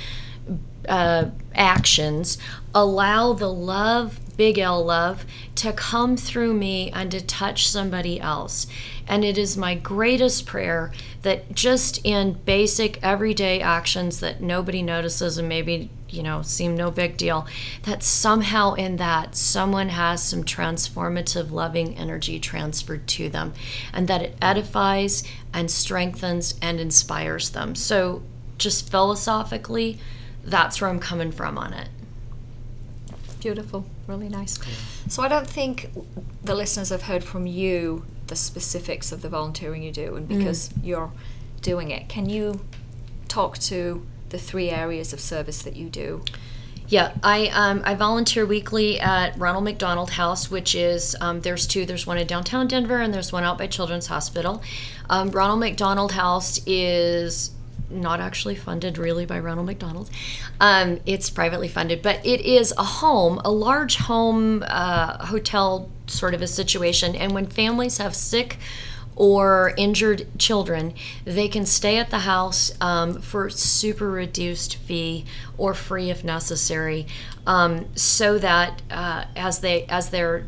uh, 0.89 1.27
actions, 1.55 2.39
allow 2.75 3.35
the 3.35 3.53
love, 3.53 4.19
big 4.39 4.59
L 4.59 4.83
love, 4.83 5.27
to 5.57 5.75
come 5.75 6.17
through 6.17 6.55
me 6.55 6.91
and 6.93 7.11
to 7.11 7.21
touch 7.21 7.69
somebody 7.69 8.19
else. 8.19 8.67
And 9.07 9.23
it 9.23 9.37
is 9.37 9.59
my 9.59 9.75
greatest 9.75 10.47
prayer 10.47 10.93
that 11.21 11.55
just 11.55 12.01
in 12.03 12.39
basic 12.47 12.99
everyday 13.03 13.61
actions 13.61 14.21
that 14.21 14.41
nobody 14.41 14.81
notices 14.81 15.37
and 15.37 15.47
maybe 15.47 15.91
you 16.17 16.23
know 16.23 16.43
seem 16.43 16.77
no 16.77 16.91
big 16.91 17.17
deal 17.17 17.47
that 17.83 18.03
somehow 18.03 18.73
in 18.75 18.97
that 18.97 19.37
someone 19.37 19.91
has 19.91 20.23
some 20.23 20.43
transformative 20.43 21.51
loving 21.51 21.97
energy 21.97 22.41
transferred 22.41 23.07
to 23.07 23.29
them 23.29 23.53
and 23.93 24.09
that 24.09 24.23
it 24.23 24.37
edifies 24.41 25.23
and 25.53 25.71
strengthens 25.71 26.55
and 26.61 26.81
inspires 26.81 27.51
them. 27.51 27.75
So 27.75 28.23
just 28.59 28.91
philosophically 28.91 29.99
that's 30.43 30.81
where 30.81 30.89
i'm 30.89 31.01
coming 31.01 31.33
from 31.33 31.59
on 31.59 31.73
it. 31.73 31.89
Beautiful. 33.41 33.85
Really 34.07 34.29
nice. 34.29 34.59
So 35.09 35.23
i 35.23 35.29
don't 35.29 35.47
think 35.47 35.91
the 36.43 36.55
listeners 36.55 36.89
have 36.91 37.03
heard 37.03 37.25
from 37.25 37.47
you 37.47 38.07
the 38.27 38.37
specifics 38.37 39.13
of 39.13 39.23
the 39.23 39.29
volunteering 39.29 39.83
you 39.83 39.93
do 39.93 40.17
and 40.17 40.27
because 40.27 40.71
mm. 40.71 40.87
you're 40.87 41.13
doing 41.61 41.91
it. 41.91 42.09
Can 42.09 42.29
you 42.29 42.61
talk 43.29 43.59
to 43.59 44.07
the 44.31 44.39
three 44.39 44.71
areas 44.71 45.13
of 45.13 45.21
service 45.21 45.63
that 45.63 45.77
you 45.77 45.89
do? 45.89 46.23
Yeah, 46.89 47.15
I 47.23 47.49
um, 47.49 47.83
I 47.85 47.95
volunteer 47.95 48.47
weekly 48.47 49.01
at 49.01 49.37
Ronald 49.39 49.65
McDonald 49.65 50.11
House, 50.11 50.51
which 50.51 50.75
is 50.77 51.17
um, 51.21 51.41
there's 51.41 51.67
two. 51.67 51.85
There's 51.85 52.07
one 52.07 52.17
in 52.17 52.29
downtown 52.29 52.69
Denver, 52.69 53.01
and 53.01 53.13
there's 53.13 53.33
one 53.33 53.43
out 53.43 53.59
by 53.59 53.67
Children's 53.67 54.07
Hospital. 54.07 54.63
Um, 55.11 55.31
Ronald 55.31 55.59
McDonald 55.59 56.13
House 56.13 56.61
is 56.65 57.51
not 57.91 58.21
actually 58.21 58.55
funded 58.55 58.99
really 58.99 59.27
by 59.27 59.39
Ronald 59.39 59.67
McDonald. 59.67 60.11
Um, 60.61 61.01
it's 61.07 61.31
privately 61.31 61.69
funded, 61.69 62.03
but 62.03 62.25
it 62.25 62.41
is 62.41 62.73
a 62.79 62.85
home, 62.85 63.41
a 63.45 63.51
large 63.51 63.97
home 63.97 64.65
uh, 64.67 65.27
hotel 65.27 65.91
sort 66.07 66.35
of 66.35 66.43
a 66.43 66.47
situation. 66.47 67.17
And 67.17 67.33
when 67.33 67.47
families 67.47 67.99
have 67.99 68.15
sick 68.15 68.59
or 69.17 69.73
injured 69.79 70.27
children, 70.39 70.93
they 71.25 71.49
can 71.49 71.65
stay 71.65 71.97
at 71.97 72.11
the 72.11 72.21
house 72.21 72.73
um, 72.83 73.21
for 73.23 73.49
super 73.49 74.11
reduced 74.11 74.77
fee 74.77 75.25
or 75.57 75.73
free 75.73 76.11
if 76.11 76.23
necessary, 76.23 77.07
um, 77.47 77.87
so 77.97 78.39
that 78.39 78.83
uh, 78.91 79.25
as 79.35 79.61
they 79.61 79.85
as 79.87 80.11
they're 80.11 80.47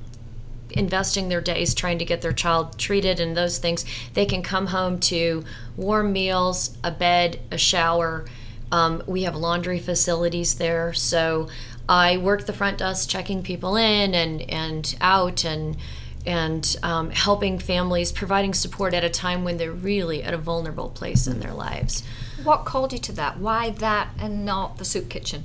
investing 0.70 1.30
their 1.30 1.40
days 1.40 1.74
trying 1.74 1.98
to 1.98 2.04
get 2.04 2.20
their 2.20 2.32
child 2.32 2.78
treated 2.78 3.18
and 3.18 3.34
those 3.34 3.56
things, 3.58 3.86
they 4.12 4.26
can 4.26 4.42
come 4.42 4.66
home 4.66 5.00
to 5.00 5.42
warm 5.76 6.12
meals, 6.12 6.76
a 6.84 6.90
bed, 6.90 7.40
a 7.50 7.56
shower. 7.56 8.26
Um, 8.70 9.02
we 9.06 9.22
have 9.22 9.34
laundry 9.34 9.78
facilities 9.78 10.56
there, 10.56 10.92
so 10.92 11.48
I 11.88 12.18
work 12.18 12.44
the 12.44 12.52
front 12.52 12.78
desk, 12.78 13.08
checking 13.08 13.42
people 13.42 13.76
in 13.76 14.14
and 14.14 14.42
and 14.42 14.94
out 15.00 15.42
and 15.42 15.74
and 16.28 16.76
um, 16.82 17.08
helping 17.08 17.58
families, 17.58 18.12
providing 18.12 18.52
support 18.52 18.92
at 18.92 19.02
a 19.02 19.08
time 19.08 19.44
when 19.44 19.56
they're 19.56 19.72
really 19.72 20.22
at 20.22 20.34
a 20.34 20.36
vulnerable 20.36 20.90
place 20.90 21.26
in 21.26 21.40
their 21.40 21.54
lives. 21.54 22.02
What 22.44 22.66
called 22.66 22.92
you 22.92 22.98
to 22.98 23.12
that? 23.12 23.38
Why 23.38 23.70
that 23.70 24.10
and 24.20 24.44
not 24.44 24.76
the 24.76 24.84
soup 24.84 25.08
kitchen? 25.08 25.44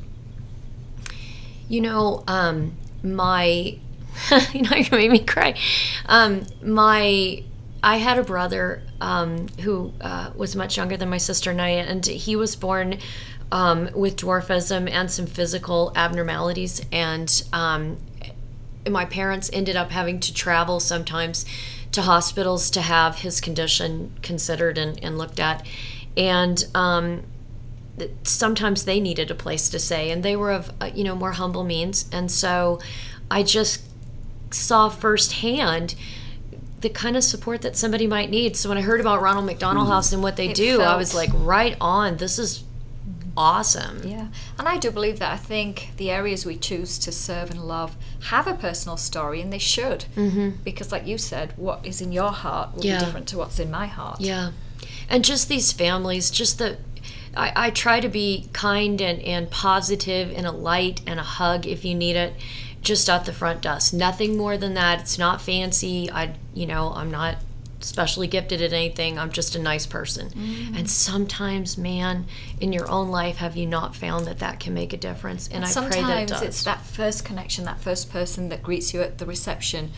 You 1.70 1.80
know, 1.80 2.26
um, 2.28 2.76
my, 3.02 3.78
you 4.54 4.62
know, 4.64 4.76
you 4.76 4.90
made 4.92 5.10
me 5.10 5.20
cry. 5.20 5.58
Um, 6.06 6.46
my, 6.62 7.44
I 7.82 7.98
had 7.98 8.18
a 8.20 8.24
brother 8.24 8.84
um, 9.00 9.48
who 9.62 9.94
uh, 10.02 10.32
was 10.36 10.54
much 10.54 10.76
younger 10.76 10.98
than 10.98 11.10
my 11.10 11.18
sister 11.18 11.50
and 11.50 11.62
I, 11.62 11.70
and 11.70 12.06
he 12.06 12.36
was 12.36 12.58
born 12.58 12.98
um, 13.54 13.90
with 13.96 14.18
dwarfism 14.18 14.90
and 14.90 15.10
some 15.10 15.28
physical 15.28 15.94
abnormalities, 15.96 16.82
and 16.92 17.44
um, 17.54 17.98
my 18.90 19.06
parents 19.06 19.50
ended 19.54 19.76
up 19.76 19.92
having 19.92 20.20
to 20.20 20.34
travel 20.34 20.80
sometimes 20.80 21.46
to 21.92 22.02
hospitals 22.02 22.70
to 22.72 22.82
have 22.82 23.20
his 23.20 23.40
condition 23.40 24.18
considered 24.22 24.78
and, 24.78 25.02
and 25.04 25.18
looked 25.18 25.40
at. 25.40 25.66
And 26.18 26.66
um, 26.76 27.24
sometimes 28.24 28.86
they 28.86 29.00
needed 29.00 29.32
a 29.32 29.36
place 29.36 29.70
to 29.70 29.80
stay, 29.80 30.12
and 30.12 30.24
they 30.24 30.36
were 30.36 30.52
of 30.52 30.72
uh, 30.82 30.90
you 30.94 31.04
know 31.04 31.16
more 31.16 31.34
humble 31.34 31.64
means. 31.64 32.10
And 32.12 32.32
so 32.32 32.80
I 33.32 33.44
just 33.44 33.82
saw 34.52 34.90
firsthand 34.90 35.96
the 36.82 36.90
kind 36.90 37.16
of 37.16 37.24
support 37.24 37.62
that 37.62 37.78
somebody 37.78 38.06
might 38.06 38.30
need. 38.30 38.58
So 38.58 38.70
when 38.70 38.78
I 38.78 38.82
heard 38.82 39.00
about 39.00 39.22
Ronald 39.22 39.46
McDonald 39.46 39.86
mm-hmm. 39.86 39.94
House 39.94 40.12
and 40.12 40.22
what 40.22 40.36
they 40.36 40.50
it 40.50 40.56
do, 40.56 40.78
felt. 40.80 40.90
I 40.90 40.98
was 40.98 41.16
like, 41.16 41.30
right 41.34 41.78
on. 41.80 42.18
This 42.18 42.38
is 42.38 42.64
awesome. 43.36 44.02
Yeah. 44.04 44.28
And 44.58 44.68
I 44.68 44.78
do 44.78 44.92
believe 44.92 45.20
that 45.20 45.32
I 45.32 45.38
think 45.38 45.92
the 45.98 46.12
areas 46.12 46.46
we 46.46 46.58
choose 46.58 46.98
to 47.00 47.12
serve 47.12 47.52
and 47.52 47.68
love 47.68 47.96
have 48.26 48.48
a 48.48 48.54
personal 48.54 48.98
story 48.98 49.42
and 49.42 49.52
they 49.52 49.60
should. 49.60 50.06
Mm-hmm. 50.16 50.62
Because, 50.64 50.92
like 50.92 51.08
you 51.08 51.18
said, 51.18 51.54
what 51.58 51.86
is 51.86 52.02
in 52.02 52.12
your 52.12 52.32
heart 52.32 52.76
will 52.76 52.86
yeah. 52.86 53.00
be 53.00 53.06
different 53.06 53.28
to 53.30 53.38
what's 53.38 53.60
in 53.60 53.72
my 53.72 53.88
heart. 53.88 54.22
Yeah. 54.22 54.52
And 55.10 55.24
just 55.24 55.50
these 55.50 55.72
families, 55.72 56.32
just 56.32 56.58
the. 56.58 56.78
I, 57.36 57.52
I 57.56 57.70
try 57.72 58.00
to 58.00 58.10
be 58.10 58.50
kind 58.54 59.02
and, 59.02 59.20
and 59.22 59.50
positive 59.50 60.32
and 60.36 60.46
a 60.46 60.52
light 60.52 61.02
and 61.08 61.20
a 61.20 61.24
hug 61.24 61.66
if 61.66 61.84
you 61.84 61.96
need 61.96 62.16
it 62.16 62.36
just 62.84 63.10
at 63.10 63.26
the 63.26 63.34
front 63.34 63.62
desk. 63.62 63.94
Nothing 63.94 64.38
more 64.38 64.56
than 64.58 64.76
that. 64.76 65.00
It's 65.00 65.18
not 65.18 65.42
fancy. 65.42 66.12
I, 66.12 66.36
you 66.54 66.68
know, 66.68 66.94
I'm 66.96 67.10
not 67.10 67.38
specially 67.84 68.28
gifted 68.28 68.62
at 68.62 68.74
anything. 68.74 69.20
I'm 69.20 69.32
just 69.32 69.56
a 69.56 69.60
nice 69.60 69.86
person. 69.86 70.30
Mm. 70.30 70.78
And 70.78 70.90
sometimes, 70.90 71.78
man, 71.78 72.26
in 72.60 72.74
your 72.74 72.90
own 72.90 73.10
life, 73.10 73.38
have 73.38 73.56
you 73.56 73.66
not 73.66 73.96
found 73.96 74.26
that 74.28 74.40
that 74.40 74.60
can 74.60 74.74
make 74.74 74.94
a 74.94 74.98
difference? 74.98 75.48
And, 75.48 75.64
and 75.64 75.78
I 75.78 75.90
pray 75.90 76.02
that 76.02 76.24
it 76.24 76.30
does. 76.30 76.42
it's 76.42 76.64
that 76.64 76.86
first 76.86 77.26
connection, 77.26 77.66
that 77.66 77.80
first 77.80 78.12
person 78.12 78.50
that 78.50 78.64
greets 78.64 78.94
you 78.94 79.02
at 79.02 79.18
the 79.18 79.26
reception 79.26 79.92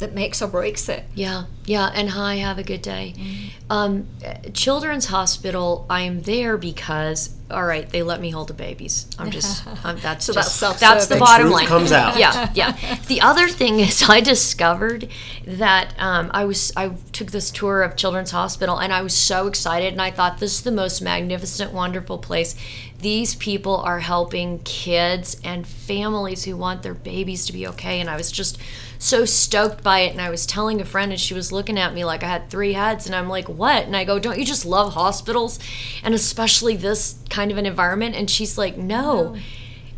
that 0.00 0.14
makes 0.14 0.42
or 0.42 0.48
breaks 0.48 0.88
it. 0.88 1.04
Yeah, 1.14 1.44
yeah. 1.64 1.90
And 1.94 2.10
hi, 2.10 2.36
have 2.36 2.58
a 2.58 2.64
good 2.64 2.82
day. 2.82 3.14
Mm. 3.16 3.50
Um, 3.70 4.08
Children's 4.52 5.06
Hospital, 5.06 5.86
I 5.88 6.02
am 6.02 6.22
there 6.22 6.58
because 6.58 7.34
all 7.50 7.64
right, 7.64 7.88
they 7.90 8.02
let 8.02 8.20
me 8.20 8.30
hold 8.30 8.48
the 8.48 8.54
babies. 8.54 9.06
I'm 9.18 9.30
just 9.30 9.66
I'm, 9.84 9.98
that's 9.98 10.24
so 10.24 10.32
just, 10.32 10.60
that's, 10.60 10.80
that's 10.80 11.06
the 11.06 11.16
bottom 11.16 11.50
line. 11.50 11.66
Comes 11.66 11.92
out. 11.92 12.18
Yeah, 12.18 12.50
yeah. 12.54 12.76
The 13.06 13.20
other 13.20 13.48
thing 13.48 13.80
is, 13.80 14.08
I 14.08 14.20
discovered 14.20 15.08
that 15.46 15.94
um, 15.98 16.30
I 16.32 16.44
was 16.44 16.72
I 16.76 16.90
took 17.12 17.30
this 17.30 17.50
tour 17.50 17.82
of 17.82 17.96
Children's 17.96 18.30
Hospital 18.30 18.78
and 18.78 18.92
I 18.92 19.02
was 19.02 19.14
so 19.14 19.46
excited 19.46 19.92
and 19.92 20.00
I 20.00 20.10
thought 20.10 20.38
this 20.38 20.54
is 20.54 20.62
the 20.62 20.70
most 20.70 21.02
magnificent, 21.02 21.72
wonderful 21.72 22.18
place. 22.18 22.54
These 22.98 23.34
people 23.36 23.76
are 23.78 24.00
helping 24.00 24.60
kids 24.60 25.40
and 25.42 25.66
families 25.66 26.44
who 26.44 26.56
want 26.56 26.82
their 26.82 26.94
babies 26.94 27.46
to 27.46 27.52
be 27.52 27.66
okay, 27.68 28.00
and 28.00 28.10
I 28.10 28.16
was 28.16 28.30
just 28.30 28.58
so 29.00 29.24
stoked 29.24 29.82
by 29.82 30.00
it. 30.00 30.12
And 30.12 30.20
I 30.20 30.30
was 30.30 30.46
telling 30.46 30.80
a 30.80 30.84
friend, 30.84 31.10
and 31.10 31.20
she 31.20 31.34
was 31.34 31.50
looking 31.50 31.78
at 31.78 31.92
me 31.92 32.04
like 32.04 32.22
I 32.22 32.28
had 32.28 32.48
three 32.48 32.74
heads, 32.74 33.06
and 33.06 33.14
I'm 33.16 33.28
like, 33.28 33.48
"What?" 33.48 33.86
And 33.86 33.96
I 33.96 34.04
go, 34.04 34.20
"Don't 34.20 34.38
you 34.38 34.44
just 34.44 34.64
love 34.64 34.92
hospitals, 34.94 35.58
and 36.04 36.14
especially 36.14 36.76
this 36.76 37.16
kind 37.28 37.50
of 37.50 37.58
an 37.58 37.66
environment?" 37.66 38.14
And 38.14 38.30
she's 38.30 38.56
like, 38.56 38.76
"No." 38.76 39.32
no 39.32 39.36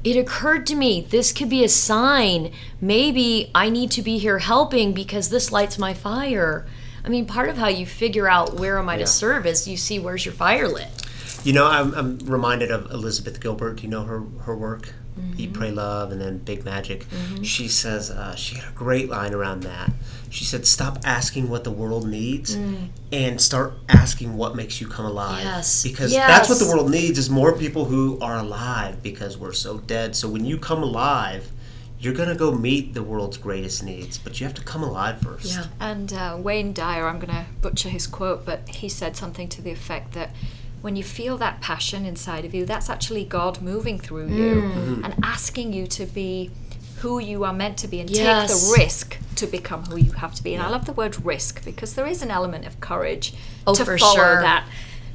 it 0.04 0.16
occurred 0.16 0.66
to 0.66 0.75
me 0.75 1.00
this 1.11 1.32
could 1.32 1.49
be 1.49 1.64
a 1.64 1.68
sign. 1.68 2.52
Maybe 2.80 3.50
I 3.54 3.71
need 3.71 3.90
to 3.92 4.02
be 4.02 4.18
here 4.18 4.40
helping 4.40 4.92
because 4.92 5.28
this 5.28 5.52
lights 5.52 5.78
my 5.78 5.94
fire. 5.94 6.66
I 7.04 7.09
mean, 7.09 7.26
part 7.26 7.49
of 7.49 7.56
how 7.56 7.68
you 7.68 7.87
figure 7.87 8.28
out 8.28 8.54
where 8.54 8.78
am 8.78 8.88
I 8.88 8.94
yeah. 8.94 9.00
to 9.00 9.06
serve 9.06 9.47
is 9.47 9.66
you 9.66 9.76
see 9.76 9.99
where's 9.99 10.25
your 10.25 10.35
fire 10.35 10.68
lit. 10.68 10.88
You 11.44 11.52
know, 11.52 11.66
I'm, 11.66 11.94
I'm 11.94 12.18
reminded 12.21 12.71
of 12.71 12.90
Elizabeth 12.90 13.40
Gilbert. 13.40 13.76
Do 13.76 13.82
you 13.82 13.88
know 13.88 14.04
her 14.04 14.21
her 14.42 14.56
work? 14.56 14.94
Mm-hmm. 15.19 15.40
Eat, 15.40 15.52
Pray, 15.52 15.71
Love, 15.71 16.12
and 16.12 16.21
then 16.21 16.38
Big 16.38 16.64
Magic. 16.64 17.09
Mm-hmm. 17.09 17.42
She 17.42 17.69
says 17.69 18.11
uh, 18.11 18.35
she 18.35 18.57
had 18.57 18.69
a 18.69 18.75
great 18.75 19.09
line 19.09 19.35
around 19.35 19.62
that. 19.62 19.92
She 20.31 20.45
said, 20.45 20.66
"Stop 20.66 20.99
asking 21.04 21.49
what 21.49 21.64
the 21.64 21.71
world 21.71 22.09
needs, 22.09 22.57
mm. 22.57 22.88
and 23.12 23.40
start 23.40 23.75
asking 23.88 24.37
what 24.37 24.57
makes 24.57 24.81
you 24.81 24.88
come 24.88 25.04
alive." 25.04 25.45
Yes, 25.45 25.83
because 25.83 26.12
yes. 26.12 26.26
that's 26.26 26.49
what 26.49 26.59
the 26.59 26.66
world 26.66 26.90
needs 26.90 27.19
is 27.19 27.28
more 27.28 27.57
people 27.57 27.85
who 27.87 28.19
are 28.21 28.37
alive 28.38 29.02
because 29.02 29.37
we're 29.37 29.52
so 29.52 29.78
dead. 29.78 30.16
So 30.16 30.28
when 30.28 30.45
you 30.45 30.59
come 30.59 30.83
alive. 30.83 31.50
You're 31.99 32.14
gonna 32.14 32.35
go 32.35 32.50
meet 32.50 32.95
the 32.95 33.02
world's 33.04 33.37
greatest 33.37 33.85
needs, 33.85 34.19
but 34.19 34.40
you 34.40 34.45
have 34.45 34.54
to 34.57 34.64
come 34.64 34.83
alive 34.83 35.21
first. 35.21 35.54
Yeah. 35.54 35.66
And 35.78 36.12
uh, 36.12 36.37
Wayne 36.37 36.73
Dyer, 36.73 37.07
I'm 37.07 37.21
gonna 37.21 37.47
butcher 37.61 37.90
his 37.90 38.09
quote, 38.09 38.45
but 38.45 38.69
he 38.69 38.88
said 38.88 39.16
something 39.16 39.49
to 39.50 39.62
the 39.62 39.71
effect 39.71 40.11
that 40.14 40.31
when 40.83 40.97
you 40.97 41.03
feel 41.03 41.39
that 41.39 41.61
passion 41.61 42.05
inside 42.05 42.45
of 42.45 42.55
you, 42.55 42.67
that's 42.67 42.91
actually 42.91 43.25
God 43.25 43.62
moving 43.62 43.99
through 43.99 44.29
you 44.29 44.55
mm. 44.55 44.73
mm-hmm. 44.73 45.05
and 45.05 45.15
asking 45.23 45.73
you 45.73 45.87
to 45.87 46.05
be 46.05 46.51
who 46.99 47.19
you 47.19 47.45
are 47.45 47.53
meant 47.53 47.79
to 47.79 47.89
be 47.89 48.01
and 48.01 48.11
yes. 48.11 48.51
take 48.51 48.61
the 48.61 48.83
risk 48.83 49.19
to 49.37 49.47
become 49.47 49.85
who 49.85 49.97
you 49.97 50.12
have 50.12 50.35
to 50.35 50.43
be. 50.43 50.55
And 50.55 50.62
yeah. 50.62 50.69
I 50.69 50.71
love 50.71 50.85
the 50.87 50.93
word 50.93 51.25
risk 51.25 51.65
because 51.65 51.95
there 51.95 52.07
is 52.07 52.23
an 52.23 52.31
element 52.31 52.67
of 52.67 52.81
courage 52.81 53.35
oh, 53.67 53.75
to 53.75 53.85
follow 53.85 54.15
sure. 54.15 54.43
that 54.43 54.67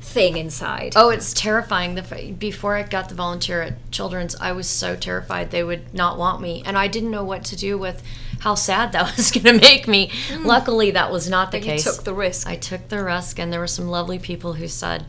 thing 0.02 0.38
inside. 0.38 0.94
Oh, 0.96 1.10
it's 1.10 1.34
terrifying. 1.34 1.96
The 1.96 2.34
before 2.38 2.76
I 2.76 2.84
got 2.84 3.10
the 3.10 3.16
volunteer 3.16 3.62
at 3.62 3.92
Children's, 3.92 4.36
I 4.36 4.54
was 4.54 4.68
so 4.68 4.96
terrified 4.96 5.52
they 5.52 5.64
would 5.64 5.94
not 5.94 6.18
want 6.18 6.42
me, 6.42 6.64
and 6.66 6.78
I 6.78 6.88
didn't 6.88 7.12
know 7.12 7.24
what 7.24 7.44
to 7.46 7.56
do 7.56 7.78
with 7.78 8.04
how 8.40 8.56
sad 8.56 8.94
that 8.94 9.16
was 9.18 9.32
going 9.32 9.44
to 9.46 9.66
make 9.66 9.88
me. 9.88 10.10
Mm. 10.30 10.46
Luckily, 10.46 10.92
that 10.92 11.12
was 11.12 11.30
not 11.30 11.52
the 11.52 11.60
but 11.60 11.66
case. 11.66 11.86
You 11.86 11.92
took 11.92 12.04
the 12.04 12.14
risk. 12.14 12.48
I 12.48 12.56
took 12.56 12.88
the 12.88 13.04
risk, 13.04 13.40
and 13.40 13.52
there 13.52 13.60
were 13.60 13.68
some 13.68 13.88
lovely 13.88 14.20
people 14.20 14.54
who 14.54 14.68
said 14.68 15.06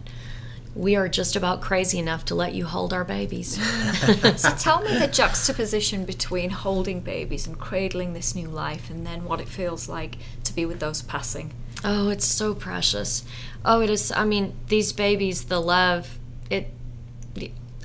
we 0.78 0.94
are 0.94 1.08
just 1.08 1.34
about 1.34 1.60
crazy 1.60 1.98
enough 1.98 2.24
to 2.24 2.36
let 2.36 2.54
you 2.54 2.64
hold 2.64 2.92
our 2.92 3.02
babies. 3.02 3.56
so 4.36 4.50
tell 4.50 4.80
me 4.80 4.96
the 4.96 5.08
juxtaposition 5.08 6.04
between 6.04 6.50
holding 6.50 7.00
babies 7.00 7.48
and 7.48 7.58
cradling 7.58 8.12
this 8.12 8.32
new 8.36 8.46
life 8.46 8.88
and 8.88 9.04
then 9.04 9.24
what 9.24 9.40
it 9.40 9.48
feels 9.48 9.88
like 9.88 10.18
to 10.44 10.54
be 10.54 10.64
with 10.64 10.78
those 10.78 11.02
passing. 11.02 11.52
Oh, 11.82 12.08
it's 12.10 12.24
so 12.24 12.54
precious. 12.54 13.24
Oh, 13.64 13.80
it 13.80 13.90
is. 13.90 14.12
I 14.12 14.24
mean, 14.24 14.54
these 14.68 14.92
babies, 14.92 15.44
the 15.44 15.60
love, 15.60 16.16
it. 16.48 16.70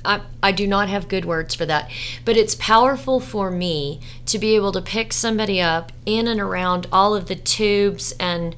I, 0.04 0.20
I 0.40 0.52
do 0.52 0.66
not 0.66 0.88
have 0.88 1.08
good 1.08 1.24
words 1.24 1.54
for 1.54 1.66
that, 1.66 1.90
but 2.24 2.36
it's 2.36 2.54
powerful 2.54 3.18
for 3.18 3.50
me 3.50 4.00
to 4.26 4.38
be 4.38 4.54
able 4.54 4.70
to 4.70 4.82
pick 4.82 5.12
somebody 5.12 5.60
up 5.60 5.90
in 6.06 6.28
and 6.28 6.40
around 6.40 6.86
all 6.92 7.16
of 7.16 7.26
the 7.26 7.34
tubes 7.34 8.12
and 8.20 8.54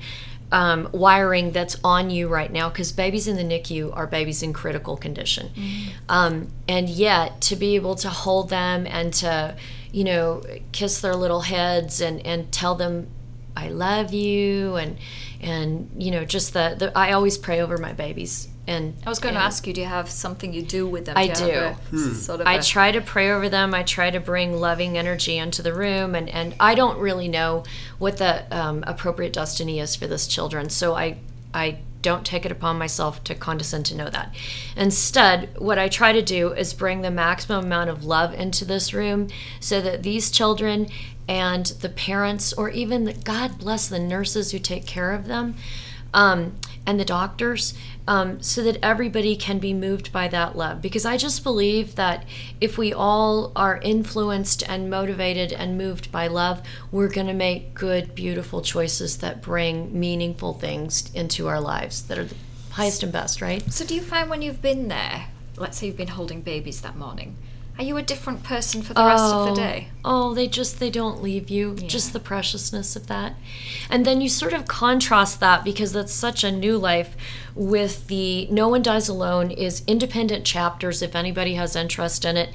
um, 0.53 0.89
wiring 0.93 1.51
that's 1.51 1.77
on 1.83 2.11
you 2.11 2.29
right 2.29 2.53
now 2.53 2.69
because 2.69 2.93
babies 2.93 3.27
in 3.27 3.37
the 3.37 3.43
NICU 3.43 3.95
are 3.97 4.07
babies 4.07 4.43
in 4.43 4.53
critical 4.53 4.97
condition. 4.97 5.49
Mm-hmm. 5.49 5.91
Um, 6.09 6.49
and 6.69 6.89
yet 6.89 7.41
to 7.43 7.57
be 7.57 7.75
able 7.75 7.97
to 7.97 8.09
hold 8.09 8.49
them 8.49 8.87
and 8.87 9.13
to, 9.15 9.57
you 9.93 10.05
know, 10.05 10.43
kiss 10.73 11.01
their 11.01 11.15
little 11.15 11.43
heads 11.43 12.01
and, 12.01 12.25
and 12.25 12.53
tell 12.53 12.75
them, 12.75 13.09
I 13.57 13.69
love 13.69 14.13
you 14.13 14.77
and, 14.77 14.99
and, 15.41 15.91
you 15.99 16.11
know, 16.11 16.25
just 16.25 16.53
the, 16.53 16.77
the 16.79 16.97
I 16.97 17.13
always 17.13 17.39
pray 17.39 17.61
over 17.61 17.79
my 17.79 17.93
babies 17.93 18.49
and 18.67 18.97
I 19.07 19.09
was 19.09 19.19
going 19.19 19.35
to 19.35 19.41
ask 19.41 19.67
you, 19.67 19.73
do 19.73 19.81
you 19.81 19.87
have 19.87 20.11
something 20.11 20.53
you 20.53 20.63
do 20.63 20.89
with 20.89 21.07
them? 21.07 21.17
I 21.17 21.29
do. 21.29 21.77
Hmm. 21.91 22.13
Sort 22.15 22.41
of 22.41 22.47
I 22.47 22.55
a... 22.55 22.63
try 22.63 22.91
to 22.91 23.01
pray 23.01 23.31
over 23.31 23.49
them. 23.49 23.75
I 23.75 23.83
try 23.83 24.11
to 24.11 24.19
bring 24.19 24.59
loving 24.59 24.99
energy 24.99 25.39
into 25.39 25.63
the 25.63 25.73
room, 25.73 26.15
and 26.15 26.29
and 26.29 26.55
I 26.59 26.75
don't 26.75 26.99
really 26.99 27.29
know 27.29 27.65
what 27.99 28.17
the 28.17 28.45
um, 28.57 28.83
appropriate 28.87 29.33
destiny 29.33 29.79
is 29.79 29.95
for 29.95 30.07
this 30.07 30.27
children, 30.27 30.69
so 30.71 30.95
I 30.95 31.19
I 31.55 31.79
don't 32.03 32.25
take 32.25 32.45
it 32.45 32.53
upon 32.53 32.79
myself 32.79 33.25
to 33.25 33.35
condescend 33.35 33.87
to 33.87 33.97
know 33.97 34.09
that. 34.09 34.35
Instead, 34.77 35.59
what 35.59 35.79
I 35.79 35.89
try 35.89 36.13
to 36.13 36.23
do 36.23 36.53
is 36.53 36.73
bring 36.73 37.03
the 37.03 37.11
maximum 37.11 37.65
amount 37.65 37.91
of 37.91 38.05
love 38.05 38.33
into 38.33 38.65
this 38.65 38.95
room 38.95 39.29
so 39.59 39.81
that 39.81 40.05
these 40.05 40.31
children 40.31 40.89
and 41.29 41.67
the 41.67 41.89
parents, 41.89 42.53
or 42.53 42.71
even 42.71 43.05
the, 43.05 43.13
God 43.13 43.59
bless 43.59 43.89
the 43.89 43.99
nurses 43.99 44.53
who 44.53 44.61
take 44.61 44.87
care 44.87 45.13
of 45.13 45.27
them, 45.27 45.57
um, 46.15 46.55
and 46.87 46.99
the 47.01 47.05
doctors, 47.05 47.75
um, 48.07 48.41
so 48.41 48.63
that 48.63 48.79
everybody 48.83 49.37
can 49.37 49.59
be 49.59 49.75
moved 49.75 50.13
by 50.13 50.29
that 50.29 50.57
love. 50.57 50.81
Because 50.81 51.05
I 51.05 51.17
just 51.17 51.43
believe 51.43 51.97
that 51.97 52.25
if 52.61 52.79
we 52.79 52.93
all 52.93 53.53
are 53.57 53.79
influenced 53.83 54.63
and 54.69 54.89
motivated 54.89 55.53
and 55.53 55.77
moved 55.77 56.13
by 56.13 56.29
love, 56.29 56.63
we're 56.91 57.09
going 57.09 57.27
to 57.27 57.35
make 57.35 57.75
good, 57.75 58.15
beautiful 58.15 58.63
choices 58.63 59.19
that 59.19 59.43
bring 59.43 59.99
meaningful 59.99 60.55
things 60.55 61.11
into 61.15 61.49
our 61.49 61.61
lives 61.61 62.03
that 62.03 62.19
are 62.19 62.25
the 62.25 62.37
highest 62.71 63.03
and 63.03 63.13
best, 63.13 63.43
right? 63.43 63.63
So, 63.73 63.85
do 63.85 63.95
you 63.95 64.03
find 64.03 64.31
when 64.31 64.43
you've 64.43 64.63
been 64.63 64.89
there, 64.89 65.29
let's 65.57 65.79
say 65.79 65.87
you've 65.87 65.97
been 65.97 66.09
holding 66.09 66.43
babies 66.43 66.83
that 66.83 66.97
morning, 66.97 67.37
are 67.79 67.85
you 67.85 67.97
a 67.99 68.03
different 68.03 68.43
person 68.43 68.81
for 68.81 68.95
the 68.95 69.05
rest 69.05 69.23
of 69.23 69.49
the 69.49 69.55
day? 69.55 69.89
Oh, 70.05 70.33
they 70.35 70.49
just 70.49 70.81
they 70.81 70.89
don't 70.89 71.23
leave 71.23 71.51
you. 71.51 71.77
Yeah. 71.79 71.87
Just 71.87 72.13
the 72.13 72.21
preciousness 72.21 72.97
of 72.97 73.07
that. 73.09 73.35
And 73.91 74.07
then 74.07 74.21
you 74.21 74.29
sort 74.31 74.55
of 74.55 74.67
contrast 74.67 75.41
that 75.41 75.63
because 75.63 75.93
that's 75.93 76.13
such 76.13 76.43
a 76.43 76.51
new 76.51 76.79
life 76.79 77.17
with 77.55 78.07
the 78.07 78.47
No 78.47 78.69
One 78.69 78.83
Dies 78.83 79.09
Alone 79.09 79.51
is 79.51 79.83
independent 79.87 80.47
chapters 80.47 81.03
if 81.03 81.15
anybody 81.15 81.55
has 81.55 81.77
interest 81.77 82.25
in 82.25 82.37
it. 82.37 82.51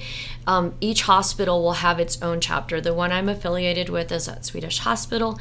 Um, 0.47 0.73
each 0.81 1.03
hospital 1.03 1.61
will 1.61 1.73
have 1.73 1.99
its 1.99 2.21
own 2.21 2.41
chapter. 2.41 2.81
The 2.81 2.93
one 2.93 3.11
I'm 3.11 3.29
affiliated 3.29 3.89
with 3.89 4.11
is 4.11 4.27
at 4.27 4.45
Swedish 4.45 4.79
Hospital. 4.79 5.39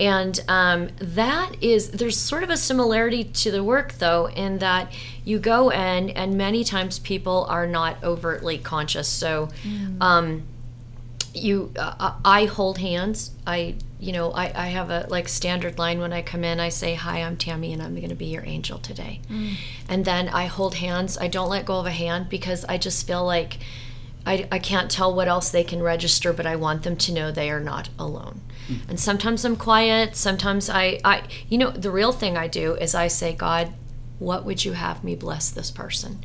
And 0.00 0.42
um, 0.48 0.88
that 0.98 1.52
is, 1.60 1.90
there's 1.90 2.16
sort 2.16 2.42
of 2.42 2.48
a 2.48 2.56
similarity 2.56 3.22
to 3.22 3.50
the 3.50 3.62
work 3.62 3.92
though, 3.98 4.28
in 4.30 4.58
that 4.58 4.90
you 5.24 5.38
go 5.38 5.70
in 5.70 6.10
and 6.10 6.36
many 6.38 6.64
times 6.64 6.98
people 6.98 7.46
are 7.50 7.66
not 7.66 8.02
overtly 8.02 8.56
conscious. 8.56 9.06
So, 9.08 9.50
um, 10.00 10.44
you, 11.34 11.70
uh, 11.78 12.14
I 12.24 12.46
hold 12.46 12.78
hands. 12.78 13.30
I, 13.46 13.76
you 14.00 14.12
know, 14.12 14.32
I, 14.32 14.46
I 14.46 14.66
have 14.68 14.90
a 14.90 15.06
like 15.10 15.28
standard 15.28 15.78
line 15.78 16.00
when 16.00 16.12
I 16.12 16.22
come 16.22 16.42
in. 16.44 16.58
I 16.58 16.70
say, 16.70 16.94
Hi, 16.94 17.18
I'm 17.22 17.36
Tammy 17.36 17.72
and 17.72 17.82
I'm 17.82 17.94
going 17.94 18.08
to 18.08 18.16
be 18.16 18.26
your 18.26 18.44
angel 18.44 18.78
today. 18.78 19.20
And 19.88 20.04
then 20.04 20.28
I 20.28 20.46
hold 20.46 20.76
hands. 20.76 21.18
I 21.18 21.28
don't 21.28 21.50
let 21.50 21.66
go 21.66 21.78
of 21.78 21.86
a 21.86 21.92
hand 21.92 22.28
because 22.30 22.64
I 22.64 22.78
just 22.78 23.06
feel 23.06 23.24
like 23.24 23.58
I, 24.26 24.48
I 24.50 24.58
can't 24.58 24.90
tell 24.90 25.14
what 25.14 25.28
else 25.28 25.50
they 25.50 25.62
can 25.64 25.82
register, 25.82 26.32
but 26.32 26.46
I 26.46 26.56
want 26.56 26.82
them 26.82 26.96
to 26.96 27.12
know 27.12 27.30
they 27.30 27.50
are 27.50 27.60
not 27.60 27.90
alone. 27.98 28.40
And 28.88 28.98
sometimes 28.98 29.44
I'm 29.44 29.56
quiet. 29.56 30.16
Sometimes 30.16 30.68
I, 30.70 31.00
I, 31.04 31.22
you 31.48 31.58
know, 31.58 31.70
the 31.70 31.90
real 31.90 32.12
thing 32.12 32.36
I 32.36 32.48
do 32.48 32.74
is 32.74 32.94
I 32.94 33.08
say, 33.08 33.34
God, 33.34 33.72
what 34.18 34.44
would 34.44 34.64
you 34.64 34.72
have 34.72 35.02
me 35.02 35.14
bless 35.16 35.50
this 35.50 35.70
person? 35.70 36.24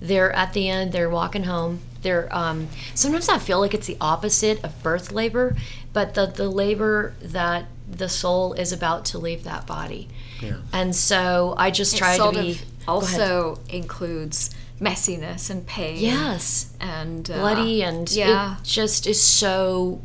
They're 0.00 0.32
at 0.32 0.52
the 0.52 0.68
end. 0.68 0.92
They're 0.92 1.08
walking 1.10 1.44
home. 1.44 1.80
They're 2.02 2.28
um, 2.34 2.68
sometimes 2.94 3.28
I 3.28 3.38
feel 3.38 3.60
like 3.60 3.72
it's 3.74 3.86
the 3.86 3.96
opposite 4.00 4.62
of 4.62 4.82
birth 4.82 5.10
labor, 5.12 5.56
but 5.92 6.14
the 6.14 6.26
the 6.26 6.48
labor 6.48 7.14
that 7.22 7.66
the 7.90 8.08
soul 8.08 8.52
is 8.52 8.72
about 8.72 9.04
to 9.06 9.18
leave 9.18 9.44
that 9.44 9.66
body. 9.66 10.08
Yeah. 10.40 10.58
And 10.72 10.94
so 10.94 11.54
I 11.56 11.70
just 11.70 11.94
It 11.94 11.98
try 11.98 12.16
to 12.18 12.32
be 12.32 12.50
of 12.52 12.64
also 12.88 13.58
includes 13.68 14.50
messiness 14.80 15.48
and 15.48 15.66
pain. 15.66 15.96
yes, 15.98 16.74
And 16.78 17.30
uh, 17.30 17.38
bloody 17.38 17.82
and 17.82 18.10
yeah. 18.12 18.56
it 18.58 18.64
just 18.64 19.06
is 19.06 19.22
so 19.22 20.02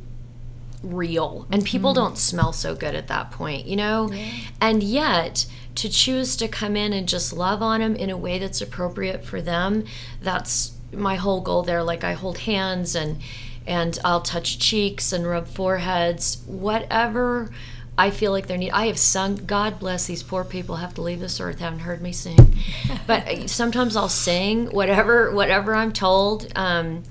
real 0.83 1.47
and 1.51 1.63
people 1.63 1.93
don't 1.93 2.17
smell 2.17 2.51
so 2.51 2.73
good 2.75 2.95
at 2.95 3.07
that 3.07 3.29
point 3.31 3.65
you 3.67 3.75
know 3.75 4.09
and 4.59 4.81
yet 4.81 5.45
to 5.75 5.87
choose 5.89 6.35
to 6.35 6.47
come 6.47 6.75
in 6.75 6.91
and 6.91 7.07
just 7.07 7.31
love 7.31 7.61
on 7.61 7.79
them 7.79 7.95
in 7.95 8.09
a 8.09 8.17
way 8.17 8.39
that's 8.39 8.61
appropriate 8.61 9.23
for 9.23 9.41
them 9.41 9.83
that's 10.21 10.73
my 10.91 11.15
whole 11.15 11.39
goal 11.41 11.61
there 11.61 11.83
like 11.83 12.03
i 12.03 12.13
hold 12.13 12.39
hands 12.39 12.95
and 12.95 13.21
and 13.67 13.99
i'll 14.03 14.21
touch 14.21 14.57
cheeks 14.57 15.13
and 15.13 15.27
rub 15.27 15.47
foreheads 15.47 16.41
whatever 16.47 17.49
I 17.97 18.09
feel 18.09 18.31
like 18.31 18.47
they 18.47 18.57
need. 18.57 18.71
I 18.71 18.87
have 18.87 18.97
sung. 18.97 19.35
God 19.35 19.79
bless 19.79 20.07
these 20.07 20.23
poor 20.23 20.43
people 20.43 20.77
have 20.77 20.93
to 20.95 21.01
leave 21.01 21.19
this 21.19 21.39
earth. 21.39 21.59
Haven't 21.59 21.79
heard 21.79 22.01
me 22.01 22.13
sing, 22.13 22.55
but 23.05 23.49
sometimes 23.49 23.95
I'll 23.95 24.09
sing 24.09 24.67
whatever 24.67 25.31
whatever 25.31 25.75
I'm 25.75 25.91
told. 25.91 26.51
Um, 26.55 27.03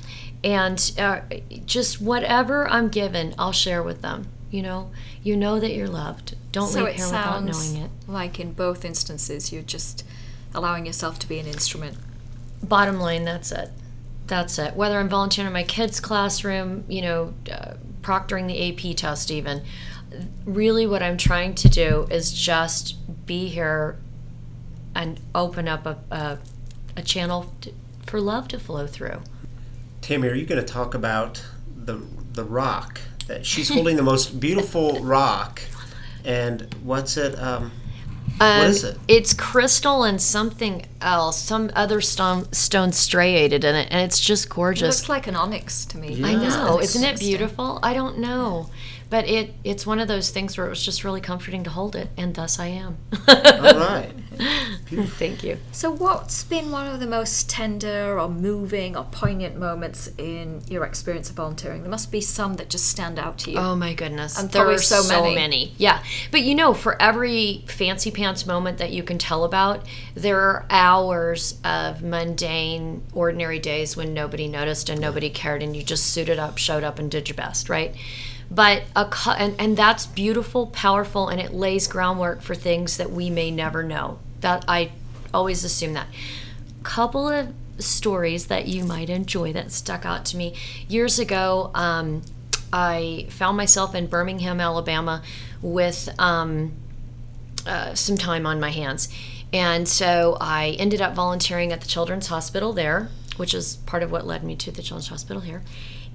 and 0.42 0.92
uh, 0.98 1.20
just 1.66 2.00
whatever 2.00 2.68
I'm 2.68 2.88
given, 2.88 3.34
I'll 3.38 3.52
share 3.52 3.82
with 3.82 4.02
them. 4.02 4.28
You 4.50 4.62
know, 4.62 4.90
you 5.22 5.36
know 5.36 5.60
that 5.60 5.74
you're 5.74 5.88
loved. 5.88 6.36
Don't 6.50 6.68
so 6.68 6.84
leave 6.84 6.94
here 6.94 7.06
without 7.06 7.44
knowing 7.44 7.76
it. 7.76 7.90
like 8.08 8.40
in 8.40 8.52
both 8.52 8.84
instances 8.84 9.52
you're 9.52 9.62
just 9.62 10.04
allowing 10.54 10.86
yourself 10.86 11.18
to 11.20 11.28
be 11.28 11.38
an 11.38 11.46
instrument. 11.46 11.96
Bottom 12.62 12.98
line, 12.98 13.24
that's 13.24 13.52
it. 13.52 13.70
That's 14.26 14.58
it. 14.58 14.74
Whether 14.74 14.98
I'm 14.98 15.08
volunteering 15.08 15.46
in 15.46 15.52
my 15.52 15.62
kids' 15.62 16.00
classroom, 16.00 16.84
you 16.88 17.02
know, 17.02 17.34
uh, 17.50 17.74
proctoring 18.02 18.46
the 18.46 18.90
AP 18.90 18.96
test, 18.96 19.30
even. 19.30 19.62
Really, 20.44 20.86
what 20.86 21.02
I'm 21.02 21.16
trying 21.16 21.54
to 21.56 21.68
do 21.68 22.06
is 22.10 22.32
just 22.32 22.96
be 23.26 23.48
here 23.48 23.98
and 24.94 25.20
open 25.34 25.68
up 25.68 25.86
a, 25.86 25.98
a, 26.10 26.38
a 26.96 27.02
channel 27.02 27.52
to, 27.60 27.72
for 28.06 28.20
love 28.20 28.48
to 28.48 28.58
flow 28.58 28.86
through. 28.86 29.22
Tammy, 30.10 30.26
are 30.26 30.34
you 30.34 30.44
going 30.44 30.60
to 30.60 30.66
talk 30.66 30.94
about 30.94 31.40
the 31.84 32.02
the 32.32 32.42
rock 32.42 33.00
that 33.28 33.46
she's 33.46 33.68
holding 33.68 33.94
the 33.94 34.02
most 34.02 34.40
beautiful 34.40 34.98
rock, 35.04 35.62
and 36.24 36.74
what's 36.82 37.16
it? 37.16 37.38
Um, 37.38 37.70
what 38.38 38.64
is 38.64 38.82
it? 38.82 38.96
Um, 38.96 39.02
It's 39.06 39.32
crystal 39.32 40.02
and 40.02 40.20
something 40.20 40.84
else, 41.00 41.40
some 41.40 41.70
other 41.76 42.00
stone, 42.00 42.52
stone 42.52 42.90
striated 42.90 43.62
in 43.62 43.76
it, 43.76 43.86
and 43.92 44.00
it's 44.00 44.18
just 44.18 44.50
gorgeous. 44.50 44.82
It 44.82 45.02
looks 45.02 45.08
like 45.08 45.28
an 45.28 45.36
onyx 45.36 45.84
to 45.84 45.98
me. 45.98 46.20
I 46.24 46.34
know, 46.34 46.80
It's 46.80 46.96
isn't 46.96 47.04
it 47.08 47.20
beautiful? 47.20 47.78
I 47.80 47.94
don't 47.94 48.18
know, 48.18 48.68
but 49.10 49.28
it 49.28 49.54
it's 49.62 49.86
one 49.86 50.00
of 50.00 50.08
those 50.08 50.30
things 50.30 50.58
where 50.58 50.66
it 50.66 50.70
was 50.70 50.84
just 50.84 51.04
really 51.04 51.20
comforting 51.20 51.62
to 51.62 51.70
hold 51.70 51.94
it, 51.94 52.08
and 52.16 52.34
thus 52.34 52.58
I 52.58 52.66
am. 52.66 52.98
All 53.28 53.34
right. 53.78 54.10
Thank 54.86 55.44
you. 55.44 55.58
So, 55.72 55.90
what's 55.90 56.44
been 56.44 56.70
one 56.70 56.86
of 56.86 57.00
the 57.00 57.06
most 57.06 57.50
tender 57.50 58.18
or 58.18 58.28
moving 58.28 58.96
or 58.96 59.04
poignant 59.04 59.56
moments 59.56 60.08
in 60.18 60.62
your 60.68 60.84
experience 60.84 61.28
of 61.30 61.36
volunteering? 61.36 61.82
There 61.82 61.90
must 61.90 62.10
be 62.10 62.20
some 62.20 62.54
that 62.54 62.70
just 62.70 62.88
stand 62.88 63.18
out 63.18 63.38
to 63.40 63.50
you. 63.50 63.58
Oh 63.58 63.76
my 63.76 63.92
goodness. 63.94 64.38
And 64.38 64.50
there 64.50 64.68
are 64.68 64.78
so 64.78 65.02
so, 65.02 65.22
many. 65.22 65.34
many. 65.34 65.74
Yeah. 65.76 66.02
But 66.30 66.42
you 66.42 66.54
know, 66.54 66.74
for 66.74 67.00
every 67.00 67.64
fancy 67.66 68.10
pants 68.10 68.46
moment 68.46 68.78
that 68.78 68.92
you 68.92 69.02
can 69.02 69.18
tell 69.18 69.44
about, 69.44 69.84
there 70.14 70.40
are 70.40 70.66
hours 70.70 71.60
of 71.64 72.02
mundane, 72.02 73.02
ordinary 73.12 73.58
days 73.58 73.96
when 73.96 74.14
nobody 74.14 74.48
noticed 74.48 74.88
and 74.88 75.00
nobody 75.00 75.30
cared 75.30 75.62
and 75.62 75.76
you 75.76 75.82
just 75.82 76.06
suited 76.06 76.38
up, 76.38 76.58
showed 76.58 76.84
up, 76.84 76.98
and 76.98 77.10
did 77.10 77.28
your 77.28 77.36
best, 77.36 77.68
right? 77.68 77.94
But 78.50 78.82
a 78.96 79.08
and, 79.38 79.54
and 79.60 79.76
that's 79.76 80.06
beautiful, 80.06 80.66
powerful, 80.66 81.28
and 81.28 81.40
it 81.40 81.54
lays 81.54 81.86
groundwork 81.86 82.42
for 82.42 82.54
things 82.54 82.96
that 82.96 83.10
we 83.10 83.30
may 83.30 83.50
never 83.50 83.82
know. 83.84 84.18
That 84.40 84.64
I 84.68 84.92
always 85.32 85.64
assume 85.64 85.94
that. 85.94 86.06
Couple 86.82 87.28
of 87.28 87.52
stories 87.78 88.46
that 88.46 88.68
you 88.68 88.84
might 88.84 89.10
enjoy 89.10 89.52
that 89.52 89.70
stuck 89.70 90.04
out 90.04 90.24
to 90.26 90.36
me. 90.36 90.54
Years 90.88 91.18
ago, 91.18 91.70
um, 91.74 92.22
I 92.72 93.26
found 93.30 93.56
myself 93.56 93.94
in 93.94 94.06
Birmingham, 94.06 94.60
Alabama, 94.60 95.22
with 95.62 96.08
um, 96.18 96.72
uh, 97.66 97.94
some 97.94 98.16
time 98.16 98.46
on 98.46 98.60
my 98.60 98.70
hands. 98.70 99.08
And 99.52 99.88
so 99.88 100.36
I 100.40 100.76
ended 100.78 101.00
up 101.00 101.14
volunteering 101.14 101.72
at 101.72 101.80
the 101.80 101.88
Children's 101.88 102.28
Hospital 102.28 102.72
there, 102.72 103.08
which 103.36 103.52
is 103.54 103.76
part 103.76 104.02
of 104.02 104.12
what 104.12 104.26
led 104.26 104.44
me 104.44 104.54
to 104.56 104.70
the 104.70 104.82
Children's 104.82 105.08
Hospital 105.08 105.42
here. 105.42 105.62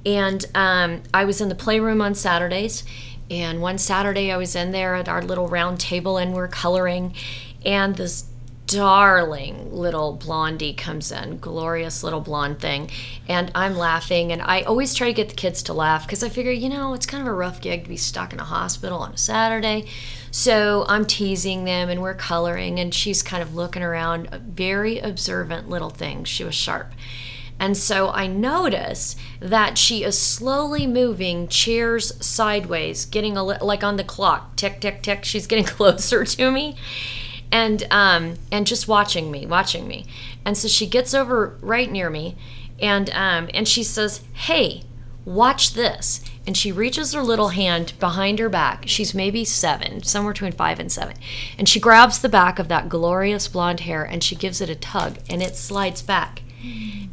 And 0.05 0.45
um, 0.55 1.01
I 1.13 1.25
was 1.25 1.41
in 1.41 1.49
the 1.49 1.55
playroom 1.55 2.01
on 2.01 2.15
Saturdays. 2.15 2.83
And 3.29 3.59
one 3.59 3.79
Saturday 3.79 4.31
I 4.31 4.37
was 4.37 4.55
in 4.55 4.71
there 4.71 4.93
at 4.95 5.09
our 5.09 5.21
little 5.21 5.47
round 5.47 5.79
table 5.79 6.17
and 6.17 6.33
we're 6.33 6.47
coloring. 6.47 7.15
And 7.65 7.95
this 7.95 8.25
darling 8.67 9.71
little 9.71 10.13
blondie 10.13 10.73
comes 10.73 11.11
in, 11.11 11.37
glorious 11.37 12.03
little 12.03 12.21
blonde 12.21 12.59
thing. 12.59 12.89
And 13.27 13.51
I'm 13.53 13.75
laughing. 13.77 14.31
And 14.31 14.41
I 14.41 14.61
always 14.61 14.93
try 14.93 15.07
to 15.07 15.13
get 15.13 15.29
the 15.29 15.35
kids 15.35 15.63
to 15.63 15.73
laugh 15.73 16.05
because 16.05 16.23
I 16.23 16.29
figure, 16.29 16.51
you 16.51 16.69
know, 16.69 16.93
it's 16.93 17.05
kind 17.05 17.21
of 17.21 17.27
a 17.27 17.33
rough 17.33 17.61
gig 17.61 17.83
to 17.83 17.89
be 17.89 17.97
stuck 17.97 18.33
in 18.33 18.39
a 18.39 18.45
hospital 18.45 18.99
on 18.99 19.13
a 19.13 19.17
Saturday. 19.17 19.85
So 20.31 20.85
I'm 20.87 21.05
teasing 21.05 21.63
them 21.63 21.89
and 21.89 22.01
we're 22.01 22.15
coloring. 22.15 22.79
And 22.79 22.93
she's 22.93 23.21
kind 23.21 23.43
of 23.43 23.55
looking 23.55 23.83
around, 23.83 24.29
very 24.31 24.99
observant 24.99 25.69
little 25.69 25.91
thing. 25.91 26.23
She 26.23 26.43
was 26.43 26.55
sharp. 26.55 26.91
And 27.59 27.77
so 27.77 28.09
I 28.09 28.27
notice 28.27 29.15
that 29.39 29.77
she 29.77 30.03
is 30.03 30.19
slowly 30.19 30.85
moving 30.85 31.47
chairs 31.47 32.13
sideways, 32.23 33.05
getting 33.05 33.37
a 33.37 33.43
li- 33.45 33.57
like 33.61 33.83
on 33.83 33.95
the 33.95 34.03
clock, 34.03 34.57
tick 34.57 34.81
tick 34.81 35.01
tick. 35.01 35.23
She's 35.23 35.47
getting 35.47 35.63
closer 35.65 36.25
to 36.25 36.51
me, 36.51 36.75
and 37.55 37.87
um 37.89 38.35
and 38.51 38.67
just 38.67 38.85
watching 38.85 39.31
me, 39.31 39.45
watching 39.45 39.87
me. 39.87 40.05
And 40.43 40.57
so 40.57 40.67
she 40.67 40.85
gets 40.85 41.13
over 41.13 41.57
right 41.61 41.89
near 41.89 42.09
me, 42.09 42.35
and 42.81 43.09
um 43.11 43.49
and 43.53 43.65
she 43.65 43.81
says, 43.81 44.21
"Hey, 44.33 44.83
watch 45.23 45.73
this." 45.73 46.21
And 46.45 46.57
she 46.57 46.71
reaches 46.71 47.13
her 47.13 47.23
little 47.23 47.49
hand 47.49 47.93
behind 47.99 48.37
her 48.39 48.49
back. 48.49 48.83
She's 48.87 49.15
maybe 49.15 49.43
seven, 49.45 50.03
somewhere 50.03 50.33
between 50.33 50.51
five 50.51 50.79
and 50.79 50.91
seven. 50.91 51.15
And 51.57 51.67
she 51.67 51.79
grabs 51.79 52.19
the 52.19 52.29
back 52.29 52.59
of 52.59 52.67
that 52.67 52.87
glorious 52.87 53.47
blonde 53.47 53.79
hair 53.79 54.03
and 54.03 54.23
she 54.23 54.35
gives 54.35 54.61
it 54.61 54.69
a 54.69 54.75
tug, 54.75 55.17
and 55.29 55.41
it 55.41 55.55
slides 55.55 56.01
back. 56.01 56.43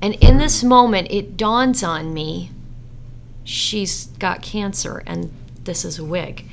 And 0.02 0.14
in 0.16 0.38
this 0.38 0.64
moment, 0.64 1.08
it 1.10 1.36
dawns 1.36 1.82
on 1.82 2.12
me 2.12 2.50
she's 3.44 4.06
got 4.18 4.40
cancer 4.40 5.02
and 5.06 5.32
this 5.64 5.84
is 5.84 5.98
a 5.98 6.04
wig. 6.04 6.44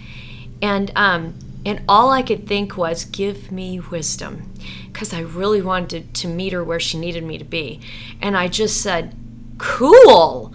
And 0.61 0.91
um, 0.95 1.35
and 1.65 1.81
all 1.87 2.09
I 2.11 2.21
could 2.21 2.47
think 2.47 2.77
was, 2.77 3.05
give 3.05 3.51
me 3.51 3.79
wisdom, 3.79 4.53
because 4.87 5.13
I 5.13 5.19
really 5.19 5.61
wanted 5.61 6.13
to 6.15 6.27
meet 6.27 6.53
her 6.53 6.63
where 6.63 6.79
she 6.79 6.97
needed 6.97 7.23
me 7.23 7.37
to 7.37 7.45
be. 7.45 7.81
And 8.21 8.37
I 8.37 8.47
just 8.47 8.81
said, 8.81 9.15
cool. 9.57 10.53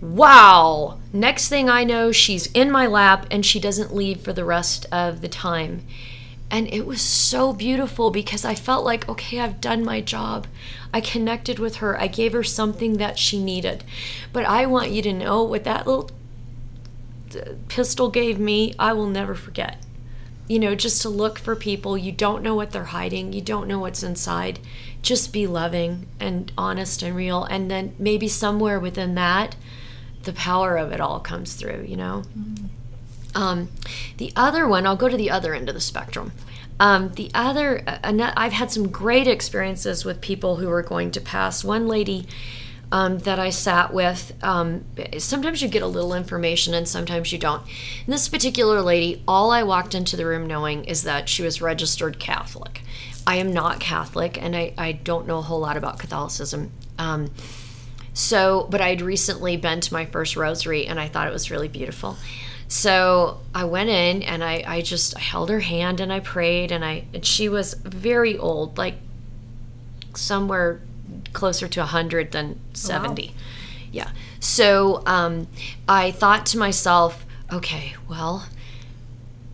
Wow. 0.00 0.98
Next 1.12 1.48
thing 1.48 1.70
I 1.70 1.84
know, 1.84 2.12
she's 2.12 2.50
in 2.52 2.70
my 2.70 2.86
lap 2.86 3.26
and 3.30 3.46
she 3.46 3.58
doesn't 3.58 3.94
leave 3.94 4.20
for 4.20 4.32
the 4.32 4.44
rest 4.44 4.84
of 4.92 5.22
the 5.22 5.28
time. 5.28 5.86
And 6.50 6.66
it 6.72 6.84
was 6.84 7.00
so 7.00 7.54
beautiful 7.54 8.10
because 8.10 8.44
I 8.44 8.54
felt 8.54 8.84
like, 8.84 9.08
okay, 9.08 9.40
I've 9.40 9.60
done 9.60 9.82
my 9.82 10.02
job. 10.02 10.46
I 10.92 11.00
connected 11.00 11.58
with 11.58 11.76
her. 11.76 11.98
I 11.98 12.08
gave 12.08 12.34
her 12.34 12.42
something 12.42 12.98
that 12.98 13.18
she 13.18 13.42
needed. 13.42 13.84
But 14.34 14.44
I 14.44 14.66
want 14.66 14.90
you 14.90 15.00
to 15.00 15.14
know 15.14 15.42
what 15.42 15.64
that 15.64 15.86
little 15.86 16.10
uh, 17.34 17.54
pistol 17.68 18.10
gave 18.10 18.38
me, 18.38 18.74
I 18.78 18.92
will 18.92 19.06
never 19.06 19.34
forget. 19.34 19.78
You 20.52 20.58
know, 20.58 20.74
just 20.74 21.00
to 21.00 21.08
look 21.08 21.38
for 21.38 21.56
people. 21.56 21.96
You 21.96 22.12
don't 22.12 22.42
know 22.42 22.54
what 22.54 22.72
they're 22.72 22.84
hiding, 22.84 23.32
you 23.32 23.40
don't 23.40 23.66
know 23.66 23.78
what's 23.78 24.02
inside. 24.02 24.58
Just 25.00 25.32
be 25.32 25.46
loving 25.46 26.08
and 26.20 26.52
honest 26.58 27.02
and 27.02 27.16
real. 27.16 27.44
And 27.44 27.70
then 27.70 27.94
maybe 27.98 28.28
somewhere 28.28 28.78
within 28.78 29.14
that, 29.14 29.56
the 30.24 30.34
power 30.34 30.76
of 30.76 30.92
it 30.92 31.00
all 31.00 31.20
comes 31.20 31.54
through, 31.54 31.86
you 31.88 31.96
know? 31.96 32.24
Mm-hmm. 32.38 32.66
Um, 33.34 33.70
the 34.18 34.30
other 34.36 34.68
one, 34.68 34.86
I'll 34.86 34.94
go 34.94 35.08
to 35.08 35.16
the 35.16 35.30
other 35.30 35.54
end 35.54 35.70
of 35.70 35.74
the 35.74 35.80
spectrum. 35.80 36.32
Um, 36.78 37.12
the 37.14 37.30
other, 37.32 37.82
uh, 37.86 38.32
I've 38.36 38.52
had 38.52 38.70
some 38.70 38.90
great 38.90 39.26
experiences 39.26 40.04
with 40.04 40.20
people 40.20 40.56
who 40.56 40.70
are 40.70 40.82
going 40.82 41.12
to 41.12 41.20
pass. 41.22 41.64
One 41.64 41.88
lady 41.88 42.26
um, 42.92 43.20
that 43.20 43.38
I 43.38 43.48
sat 43.48 43.94
with, 43.94 44.34
um, 44.44 44.84
sometimes 45.16 45.62
you 45.62 45.68
get 45.68 45.82
a 45.82 45.86
little 45.86 46.12
information 46.12 46.74
and 46.74 46.86
sometimes 46.86 47.32
you 47.32 47.38
don't. 47.38 47.62
And 48.04 48.12
this 48.12 48.28
particular 48.28 48.82
lady, 48.82 49.24
all 49.26 49.50
I 49.50 49.62
walked 49.62 49.94
into 49.94 50.14
the 50.14 50.26
room 50.26 50.46
knowing 50.46 50.84
is 50.84 51.02
that 51.04 51.26
she 51.26 51.42
was 51.42 51.62
registered 51.62 52.18
Catholic. 52.18 52.82
I 53.26 53.36
am 53.36 53.50
not 53.50 53.80
Catholic 53.80 54.40
and 54.40 54.54
I, 54.54 54.74
I 54.76 54.92
don't 54.92 55.26
know 55.26 55.38
a 55.38 55.42
whole 55.42 55.60
lot 55.60 55.78
about 55.78 55.98
Catholicism. 55.98 56.70
Um, 56.98 57.30
so, 58.12 58.68
but 58.70 58.82
I'd 58.82 59.00
recently 59.00 59.56
been 59.56 59.80
to 59.80 59.94
my 59.94 60.04
first 60.04 60.36
rosary 60.36 60.86
and 60.86 61.00
I 61.00 61.08
thought 61.08 61.26
it 61.26 61.32
was 61.32 61.50
really 61.50 61.68
beautiful. 61.68 62.18
So 62.68 63.40
I 63.54 63.64
went 63.64 63.88
in 63.88 64.22
and 64.22 64.44
I, 64.44 64.64
I 64.66 64.82
just 64.82 65.16
held 65.16 65.48
her 65.48 65.60
hand 65.60 66.00
and 66.00 66.12
I 66.12 66.20
prayed 66.20 66.70
and 66.70 66.84
I 66.84 67.06
and 67.14 67.24
she 67.24 67.48
was 67.48 67.72
very 67.72 68.36
old, 68.36 68.76
like 68.76 68.96
somewhere 70.14 70.82
closer 71.32 71.68
to 71.68 71.80
100 71.80 72.32
than 72.32 72.60
70. 72.72 73.28
Wow. 73.28 73.32
Yeah. 73.92 74.10
So 74.40 75.02
um, 75.06 75.48
I 75.88 76.10
thought 76.10 76.46
to 76.46 76.58
myself, 76.58 77.24
okay, 77.52 77.94
well, 78.08 78.46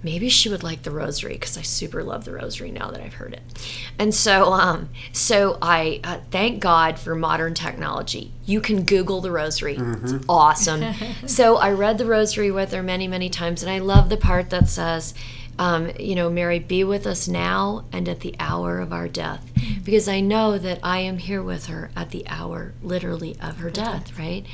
maybe 0.03 0.29
she 0.29 0.49
would 0.49 0.63
like 0.63 0.83
the 0.83 0.91
rosary 0.91 1.35
because 1.35 1.59
I 1.59 1.63
super 1.63 2.03
love 2.03 2.25
the 2.25 2.33
rosary 2.33 2.71
now 2.71 2.91
that 2.91 3.01
I've 3.01 3.15
heard 3.15 3.33
it. 3.33 3.43
And 3.99 4.15
so, 4.15 4.53
um, 4.53 4.91
so 5.13 5.59
I 5.61 6.01
uh, 6.05 6.19
thank 6.31 6.61
God 6.61 6.99
for 6.99 7.15
modern 7.15 7.55
technology. 7.55 8.33
You 8.47 8.61
can 8.61 8.85
Google 8.85 9.21
the 9.21 9.31
rosary. 9.31 9.77
Mm-hmm. 9.77 10.17
It's 10.17 10.25
awesome. 10.29 10.95
so 11.27 11.57
I 11.57 11.73
read 11.73 11.99
the 11.99 12.07
rosary 12.07 12.51
with 12.51 12.73
her 12.73 12.83
many, 12.83 13.09
many 13.09 13.29
times, 13.29 13.63
and 13.63 13.71
I 13.71 13.79
love 13.79 14.09
the 14.09 14.17
part 14.17 14.51
that 14.51 14.69
says, 14.69 15.15
um, 15.59 15.91
you 15.99 16.15
know, 16.15 16.31
Mary, 16.31 16.59
be 16.59 16.85
with 16.85 17.07
us 17.07 17.27
now 17.27 17.85
and 17.93 18.09
at 18.09 18.21
the 18.21 18.35
hour 18.39 18.79
of 18.79 18.93
our 18.93 19.09
death, 19.09 19.51
because 19.85 20.07
I 20.09 20.21
know 20.21 20.57
that 20.57 20.79
I 20.83 20.99
am 21.01 21.19
here 21.19 21.43
with 21.43 21.67
her 21.67 21.91
at 21.97 22.11
the 22.11 22.27
hour, 22.29 22.75
literally, 22.83 23.37
of 23.43 23.57
her 23.59 23.71
death, 23.71 24.17
right? 24.17 24.47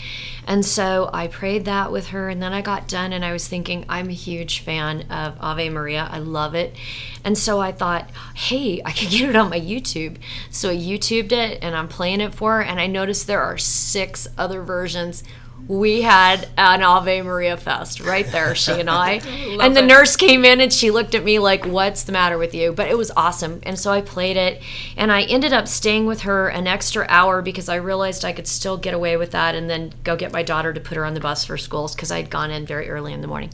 And 0.46 0.64
so 0.64 1.10
I 1.12 1.26
prayed 1.26 1.66
that 1.66 1.92
with 1.92 2.08
her, 2.08 2.30
and 2.30 2.42
then 2.42 2.54
I 2.54 2.62
got 2.62 2.88
done, 2.88 3.12
and 3.12 3.24
I 3.24 3.32
was 3.32 3.46
thinking, 3.46 3.84
I'm 3.88 4.08
a 4.08 4.14
huge 4.14 4.60
fan 4.60 5.02
of 5.10 5.36
Ave 5.40 5.68
Maria. 5.68 6.08
I 6.10 6.18
love 6.18 6.54
it. 6.54 6.74
And 7.22 7.36
so 7.36 7.60
I 7.60 7.72
thought, 7.72 8.10
hey, 8.34 8.80
I 8.84 8.92
could 8.92 9.08
get 9.10 9.28
it 9.28 9.36
on 9.36 9.50
my 9.50 9.60
YouTube. 9.60 10.16
So 10.50 10.70
I 10.70 10.76
YouTubed 10.76 11.32
it, 11.32 11.58
and 11.62 11.76
I'm 11.76 11.88
playing 11.88 12.22
it 12.22 12.34
for 12.34 12.56
her, 12.56 12.62
and 12.62 12.80
I 12.80 12.86
noticed 12.86 13.26
there 13.26 13.42
are 13.42 13.58
six 13.58 14.26
other 14.38 14.62
versions 14.62 15.22
we 15.66 16.02
had 16.02 16.48
an 16.58 16.82
Ave 16.82 17.22
Maria 17.22 17.56
fest 17.56 18.00
right 18.00 18.26
there, 18.26 18.54
she 18.54 18.72
and 18.72 18.90
I. 18.90 19.12
and 19.60 19.74
the 19.74 19.82
it. 19.82 19.86
nurse 19.86 20.16
came 20.16 20.44
in 20.44 20.60
and 20.60 20.72
she 20.72 20.90
looked 20.90 21.14
at 21.14 21.24
me 21.24 21.38
like, 21.38 21.64
What's 21.64 22.04
the 22.04 22.12
matter 22.12 22.36
with 22.36 22.54
you? 22.54 22.72
But 22.72 22.88
it 22.88 22.98
was 22.98 23.10
awesome. 23.12 23.60
And 23.62 23.78
so 23.78 23.90
I 23.90 24.02
played 24.02 24.36
it. 24.36 24.62
And 24.96 25.10
I 25.10 25.22
ended 25.22 25.52
up 25.52 25.66
staying 25.66 26.06
with 26.06 26.22
her 26.22 26.48
an 26.48 26.66
extra 26.66 27.06
hour 27.08 27.40
because 27.40 27.68
I 27.68 27.76
realized 27.76 28.24
I 28.24 28.32
could 28.32 28.46
still 28.46 28.76
get 28.76 28.94
away 28.94 29.16
with 29.16 29.30
that 29.30 29.54
and 29.54 29.70
then 29.70 29.94
go 30.04 30.16
get 30.16 30.32
my 30.32 30.42
daughter 30.42 30.72
to 30.72 30.80
put 30.80 30.96
her 30.96 31.04
on 31.04 31.14
the 31.14 31.20
bus 31.20 31.44
for 31.44 31.56
schools 31.56 31.94
because 31.94 32.10
I'd 32.10 32.30
gone 32.30 32.50
in 32.50 32.66
very 32.66 32.90
early 32.90 33.12
in 33.12 33.22
the 33.22 33.28
morning. 33.28 33.52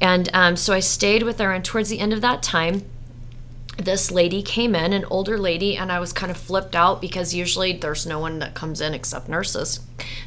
And 0.00 0.28
um, 0.32 0.56
so 0.56 0.72
I 0.72 0.80
stayed 0.80 1.22
with 1.22 1.38
her. 1.38 1.52
And 1.52 1.64
towards 1.64 1.88
the 1.88 2.00
end 2.00 2.12
of 2.12 2.20
that 2.20 2.42
time, 2.42 2.84
this 3.84 4.10
lady 4.10 4.42
came 4.42 4.74
in, 4.74 4.92
an 4.92 5.04
older 5.06 5.38
lady, 5.38 5.76
and 5.76 5.90
I 5.90 5.98
was 5.98 6.12
kind 6.12 6.30
of 6.30 6.36
flipped 6.36 6.76
out 6.76 7.00
because 7.00 7.34
usually 7.34 7.72
there's 7.72 8.06
no 8.06 8.18
one 8.18 8.38
that 8.38 8.54
comes 8.54 8.80
in 8.80 8.94
except 8.94 9.28
nurses. 9.28 9.80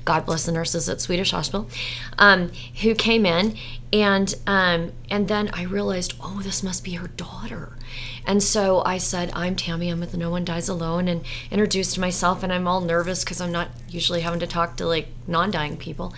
God 0.06 0.26
bless 0.26 0.46
the 0.46 0.52
nurses 0.52 0.90
at 0.90 1.02
Swedish 1.02 1.32
Hospital, 1.32 1.70
um, 2.18 2.52
who 2.82 2.94
came 2.96 3.26
in, 3.26 3.56
and 3.92 4.34
um, 4.48 4.92
and 5.10 5.28
then 5.28 5.50
I 5.54 5.64
realized, 5.64 6.16
oh, 6.22 6.42
this 6.44 6.64
must 6.64 6.84
be 6.84 6.94
her 6.94 7.08
daughter. 7.08 7.78
And 8.26 8.42
so 8.42 8.82
I 8.86 8.98
said, 8.98 9.32
I'm 9.34 9.56
Tammy. 9.56 9.90
I'm 9.90 10.00
with 10.00 10.16
No 10.16 10.30
One 10.30 10.46
Dies 10.46 10.70
Alone, 10.70 11.08
and 11.08 11.24
introduced 11.52 12.00
myself. 12.00 12.42
And 12.42 12.52
I'm 12.52 12.68
all 12.68 12.82
nervous 12.82 13.24
because 13.24 13.42
I'm 13.42 13.52
not 13.52 13.70
usually 13.90 14.22
having 14.22 14.40
to 14.40 14.48
talk 14.48 14.78
to 14.78 14.88
like 14.88 15.08
non-dying 15.28 15.78
people. 15.78 16.14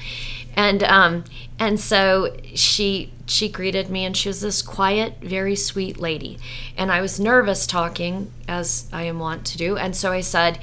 And 0.56 0.84
um, 0.84 1.26
and 1.60 1.80
so 1.80 2.36
she 2.54 3.12
she 3.28 3.50
greeted 3.50 3.90
me, 3.90 4.06
and 4.06 4.16
she 4.16 4.30
was 4.30 4.42
this 4.42 4.62
quiet, 4.62 5.16
very 5.22 5.56
sweet 5.56 6.00
lady. 6.00 6.38
And 6.78 6.92
I 6.92 7.02
was 7.02 7.20
nervous 7.20 7.66
talking, 7.68 8.32
as 8.48 8.88
I 8.94 9.04
am 9.04 9.20
wont 9.20 9.46
to 9.48 9.58
do. 9.58 9.78
And 9.78 9.96
so 9.96 10.12
I 10.12 10.22
said, 10.22 10.60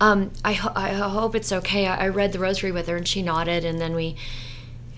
um, 0.00 0.32
I, 0.44 0.54
ho- 0.54 0.72
I 0.74 0.90
hope 0.94 1.34
it's 1.34 1.52
okay. 1.52 1.86
I-, 1.86 2.04
I 2.04 2.08
read 2.08 2.32
the 2.32 2.38
rosary 2.38 2.72
with 2.72 2.86
her, 2.88 2.96
and 2.96 3.06
she 3.06 3.22
nodded, 3.22 3.64
and 3.64 3.80
then 3.80 3.94
we 3.94 4.16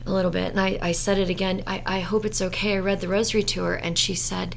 a 0.06 0.12
little 0.12 0.30
bit. 0.30 0.50
And 0.50 0.60
I, 0.60 0.78
I 0.80 0.92
said 0.92 1.18
it 1.18 1.28
again. 1.28 1.62
I, 1.66 1.82
I 1.84 2.00
hope 2.00 2.24
it's 2.24 2.40
okay. 2.40 2.74
I 2.74 2.78
read 2.78 3.00
the 3.00 3.08
rosary 3.08 3.42
to 3.42 3.64
her, 3.64 3.74
and 3.74 3.98
she 3.98 4.14
said, 4.14 4.56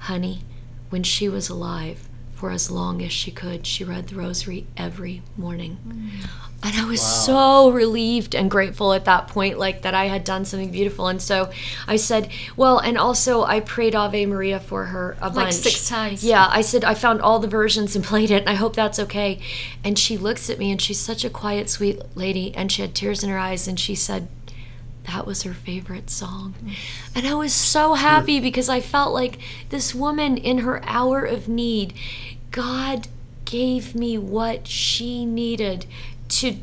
Honey, 0.00 0.42
when 0.90 1.02
she 1.02 1.28
was 1.28 1.48
alive, 1.48 2.08
for 2.42 2.50
as 2.50 2.72
long 2.72 3.00
as 3.02 3.12
she 3.12 3.30
could, 3.30 3.64
she 3.64 3.84
read 3.84 4.08
the 4.08 4.16
rosary 4.16 4.66
every 4.76 5.22
morning. 5.36 5.78
Mm. 5.86 6.28
And 6.64 6.74
I 6.74 6.84
was 6.86 6.98
wow. 7.00 7.06
so 7.06 7.70
relieved 7.70 8.34
and 8.34 8.50
grateful 8.50 8.92
at 8.94 9.04
that 9.04 9.28
point, 9.28 9.60
like 9.60 9.82
that 9.82 9.94
I 9.94 10.06
had 10.06 10.24
done 10.24 10.44
something 10.44 10.72
beautiful. 10.72 11.06
And 11.06 11.22
so 11.22 11.52
I 11.86 11.94
said, 11.94 12.28
well, 12.56 12.80
and 12.80 12.98
also 12.98 13.44
I 13.44 13.60
prayed 13.60 13.94
Ave 13.94 14.26
Maria 14.26 14.58
for 14.58 14.86
her 14.86 15.16
a 15.20 15.26
like 15.26 15.34
bunch. 15.34 15.54
six 15.54 15.88
times. 15.88 16.24
Yeah, 16.24 16.48
I 16.50 16.62
said 16.62 16.82
I 16.82 16.94
found 16.94 17.20
all 17.20 17.38
the 17.38 17.46
versions 17.46 17.94
and 17.94 18.04
played 18.12 18.32
it, 18.32 18.40
and 18.40 18.48
I 18.48 18.54
hope 18.54 18.74
that's 18.74 18.98
okay. 18.98 19.38
And 19.84 19.96
she 19.96 20.18
looks 20.18 20.50
at 20.50 20.58
me, 20.58 20.72
and 20.72 20.82
she's 20.82 20.98
such 20.98 21.24
a 21.24 21.30
quiet, 21.30 21.70
sweet 21.70 22.02
lady, 22.16 22.52
and 22.56 22.72
she 22.72 22.82
had 22.82 22.92
tears 22.92 23.22
in 23.22 23.30
her 23.30 23.38
eyes, 23.38 23.68
and 23.68 23.78
she 23.78 23.94
said, 23.94 24.26
that 25.06 25.26
was 25.26 25.42
her 25.42 25.52
favorite 25.52 26.10
song. 26.10 26.54
And 27.14 27.26
I 27.26 27.34
was 27.34 27.52
so 27.52 27.94
happy 27.94 28.40
because 28.40 28.68
I 28.68 28.80
felt 28.80 29.12
like 29.12 29.38
this 29.70 29.94
woman 29.94 30.36
in 30.36 30.58
her 30.58 30.82
hour 30.84 31.24
of 31.24 31.48
need, 31.48 31.94
God 32.50 33.08
gave 33.44 33.94
me 33.94 34.16
what 34.16 34.66
she 34.66 35.26
needed 35.26 35.86
to 36.28 36.56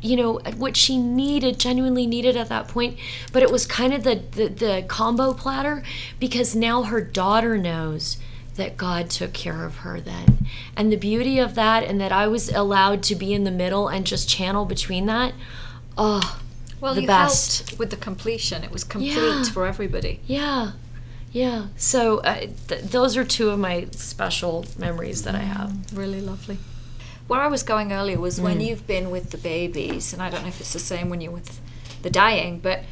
you 0.00 0.16
know 0.16 0.38
what 0.58 0.76
she 0.76 0.98
needed 0.98 1.58
genuinely 1.58 2.06
needed 2.06 2.36
at 2.36 2.50
that 2.50 2.68
point 2.68 2.98
but 3.32 3.42
it 3.42 3.50
was 3.50 3.64
kind 3.64 3.94
of 3.94 4.04
the, 4.04 4.16
the, 4.32 4.48
the 4.48 4.84
combo 4.86 5.32
platter 5.32 5.82
because 6.20 6.54
now 6.54 6.82
her 6.82 7.00
daughter 7.00 7.56
knows 7.56 8.18
that 8.56 8.76
God 8.76 9.10
took 9.10 9.32
care 9.32 9.64
of 9.64 9.78
her 9.78 10.00
then. 10.00 10.46
And 10.76 10.92
the 10.92 10.96
beauty 10.96 11.38
of 11.38 11.54
that, 11.54 11.84
and 11.84 12.00
that 12.00 12.12
I 12.12 12.26
was 12.26 12.48
allowed 12.50 13.02
to 13.04 13.14
be 13.14 13.32
in 13.32 13.44
the 13.44 13.50
middle 13.50 13.88
and 13.88 14.06
just 14.06 14.28
channel 14.28 14.64
between 14.64 15.06
that, 15.06 15.34
oh, 15.96 16.40
well, 16.84 16.94
the 16.94 17.02
you 17.02 17.06
best. 17.06 17.68
helped 17.68 17.78
with 17.78 17.90
the 17.90 17.96
completion. 17.96 18.62
It 18.62 18.70
was 18.70 18.84
complete 18.84 19.16
yeah. 19.16 19.42
for 19.44 19.66
everybody. 19.66 20.20
Yeah, 20.26 20.72
yeah. 21.32 21.66
So 21.76 22.18
uh, 22.18 22.46
th- 22.68 22.82
those 22.82 23.16
are 23.16 23.24
two 23.24 23.50
of 23.50 23.58
my 23.58 23.88
special 23.90 24.66
memories 24.78 25.24
that 25.24 25.34
I 25.34 25.40
have. 25.40 25.70
Mm, 25.70 25.98
really 25.98 26.20
lovely 26.20 26.58
where 27.26 27.40
I 27.40 27.46
was 27.46 27.62
going 27.62 27.92
earlier 27.92 28.18
was 28.18 28.38
mm. 28.38 28.42
when 28.42 28.60
you've 28.60 28.86
been 28.86 29.10
with 29.10 29.30
the 29.30 29.38
babies, 29.38 30.12
and 30.12 30.22
I 30.22 30.30
don't 30.30 30.42
know 30.42 30.48
if 30.48 30.60
it's 30.60 30.72
the 30.72 30.78
same 30.78 31.08
when 31.08 31.20
you're 31.20 31.32
with 31.32 31.60
the 32.02 32.10
dying, 32.10 32.60
but 32.60 32.84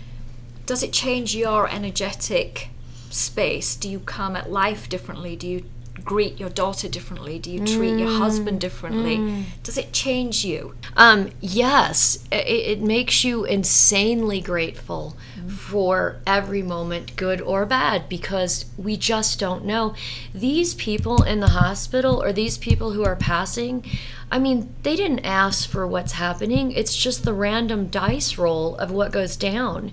does 0.64 0.82
it 0.82 0.92
change 0.92 1.34
your 1.34 1.68
energetic 1.68 2.70
space? 3.10 3.76
Do 3.76 3.88
you 3.88 4.00
come 4.00 4.36
at 4.36 4.50
life 4.50 4.88
differently? 4.88 5.36
Do 5.36 5.46
you 5.46 5.64
greet 6.04 6.38
your 6.38 6.48
daughter 6.48 6.88
differently? 6.88 7.38
Do 7.38 7.50
you 7.50 7.58
treat 7.60 7.94
mm. 7.94 8.00
your 8.00 8.10
husband 8.10 8.60
differently? 8.60 9.18
Mm. 9.18 9.44
Does 9.62 9.78
it 9.78 9.92
change 9.92 10.44
you? 10.44 10.74
Um, 10.96 11.30
yes, 11.40 12.24
it, 12.30 12.46
it, 12.46 12.80
makes 12.80 13.24
you 13.24 13.44
insanely 13.44 14.40
grateful 14.40 15.16
mm. 15.38 15.50
for 15.50 16.20
every 16.26 16.62
moment, 16.62 17.16
good 17.16 17.40
or 17.40 17.66
bad, 17.66 18.08
because 18.08 18.66
we 18.76 18.96
just 18.96 19.38
don't 19.38 19.64
know. 19.64 19.94
These 20.34 20.74
people 20.74 21.22
in 21.22 21.40
the 21.40 21.50
hospital 21.50 22.22
or 22.22 22.32
these 22.32 22.58
people 22.58 22.92
who 22.92 23.04
are 23.04 23.16
passing, 23.16 23.84
I 24.30 24.38
mean, 24.38 24.74
they 24.82 24.96
didn't 24.96 25.24
ask 25.24 25.68
for 25.68 25.86
what's 25.86 26.12
happening. 26.12 26.72
It's 26.72 26.96
just 26.96 27.24
the 27.24 27.34
random 27.34 27.88
dice 27.88 28.38
roll 28.38 28.76
of 28.76 28.90
what 28.90 29.12
goes 29.12 29.36
down. 29.36 29.92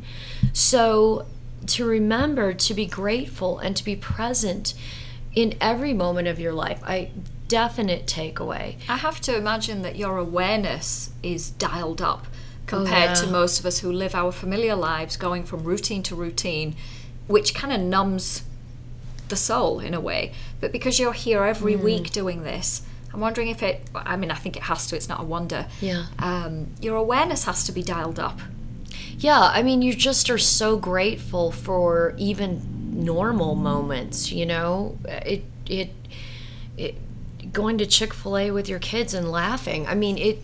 So 0.54 1.26
to 1.68 1.86
remember 1.86 2.54
to 2.54 2.74
be 2.74 2.86
grateful 2.86 3.60
and 3.60 3.76
to 3.76 3.84
be 3.84 3.96
present 3.96 4.74
in 5.42 5.56
every 5.62 5.94
moment 5.94 6.28
of 6.28 6.40
your 6.40 6.54
life. 6.54 6.82
I 6.84 7.12
definite 7.48 8.06
takeaway. 8.06 8.76
I 8.88 8.98
have 8.98 9.20
to 9.22 9.36
imagine 9.36 9.82
that 9.84 9.96
your 9.96 10.18
awareness 10.18 11.12
is 11.24 11.50
dialed 11.52 12.02
up 12.02 12.26
compared 12.68 13.10
Oh, 13.12 13.14
yeah. 13.14 13.26
to 13.26 13.28
most 13.28 13.60
of 13.60 13.66
us 13.66 13.80
who 13.80 13.92
live 13.92 14.14
our 14.14 14.32
familiar 14.32 14.76
lives 14.76 15.18
going 15.18 15.44
from 15.44 15.64
routine 15.64 16.04
to 16.04 16.16
routine, 16.16 16.76
which 17.28 17.56
kind 17.56 17.74
of 17.74 17.80
numbs 17.80 18.44
the 19.30 19.36
soul 19.36 19.80
in 19.80 19.94
a 19.94 20.00
way. 20.00 20.34
But 20.60 20.72
because 20.72 21.00
you're 21.00 21.14
here 21.14 21.44
every 21.44 21.76
Mm. 21.76 21.84
week 21.84 22.12
doing 22.12 22.44
this, 22.44 22.82
I'm 23.14 23.20
wondering 23.22 23.48
if 23.48 23.64
it, 23.64 23.82
I 23.96 24.16
mean, 24.16 24.30
I 24.32 24.36
think 24.36 24.56
it 24.58 24.64
has 24.64 24.86
to, 24.88 24.96
it's 24.96 25.10
not 25.10 25.20
a 25.22 25.24
wonder. 25.24 25.66
Yeah. 25.82 26.06
Um, 26.20 26.68
your 26.82 26.96
awareness 26.98 27.46
has 27.46 27.64
to 27.66 27.72
be 27.72 27.82
dialed 27.82 28.20
up. 28.20 28.40
Yeah, 29.18 29.40
I 29.42 29.64
mean, 29.64 29.82
you 29.82 29.94
just 29.96 30.30
are 30.30 30.38
so 30.38 30.78
grateful 30.78 31.52
for 31.52 32.14
even 32.18 32.62
normal 32.90 33.56
moments. 33.56 34.32
You 34.32 34.46
know, 34.46 34.98
it 35.06 35.44
it 35.68 35.92
it 36.78 36.96
going 37.54 37.78
to 37.78 37.86
Chick 37.86 38.14
Fil 38.14 38.38
A 38.38 38.52
with 38.52 38.68
your 38.70 38.80
kids 38.80 39.14
and 39.14 39.32
laughing. 39.32 39.88
I 39.88 39.96
mean, 39.96 40.18
it. 40.18 40.40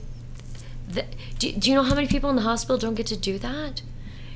The, 0.87 1.05
do, 1.39 1.51
do 1.51 1.69
you 1.69 1.75
know 1.75 1.83
how 1.83 1.95
many 1.95 2.07
people 2.07 2.29
in 2.29 2.35
the 2.35 2.43
hospital 2.43 2.77
don't 2.77 2.93
get 2.93 3.07
to 3.07 3.17
do 3.17 3.39
that? 3.39 3.81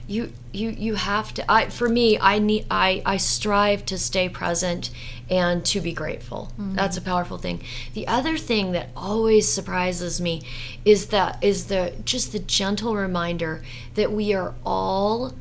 You 0.07 0.33
you 0.51 0.71
you 0.71 0.95
have 0.95 1.33
to. 1.35 1.51
I 1.51 1.69
for 1.69 1.87
me, 1.87 2.17
I 2.19 2.39
need 2.39 2.65
I 2.71 3.03
I 3.05 3.17
strive 3.17 3.85
to 3.85 3.97
stay 3.99 4.27
present 4.27 4.89
and 5.29 5.63
to 5.65 5.79
be 5.79 5.93
grateful. 5.93 6.51
Mm-hmm. 6.53 6.73
That's 6.73 6.97
a 6.97 7.01
powerful 7.01 7.37
thing. 7.37 7.61
The 7.93 8.07
other 8.07 8.35
thing 8.35 8.71
that 8.71 8.89
always 8.95 9.47
surprises 9.47 10.19
me 10.19 10.41
is 10.83 11.07
that 11.07 11.37
is 11.43 11.65
the 11.65 11.93
just 12.03 12.31
the 12.31 12.39
gentle 12.39 12.95
reminder 12.95 13.61
that 13.93 14.11
we 14.11 14.33
are 14.33 14.55
all 14.65 15.35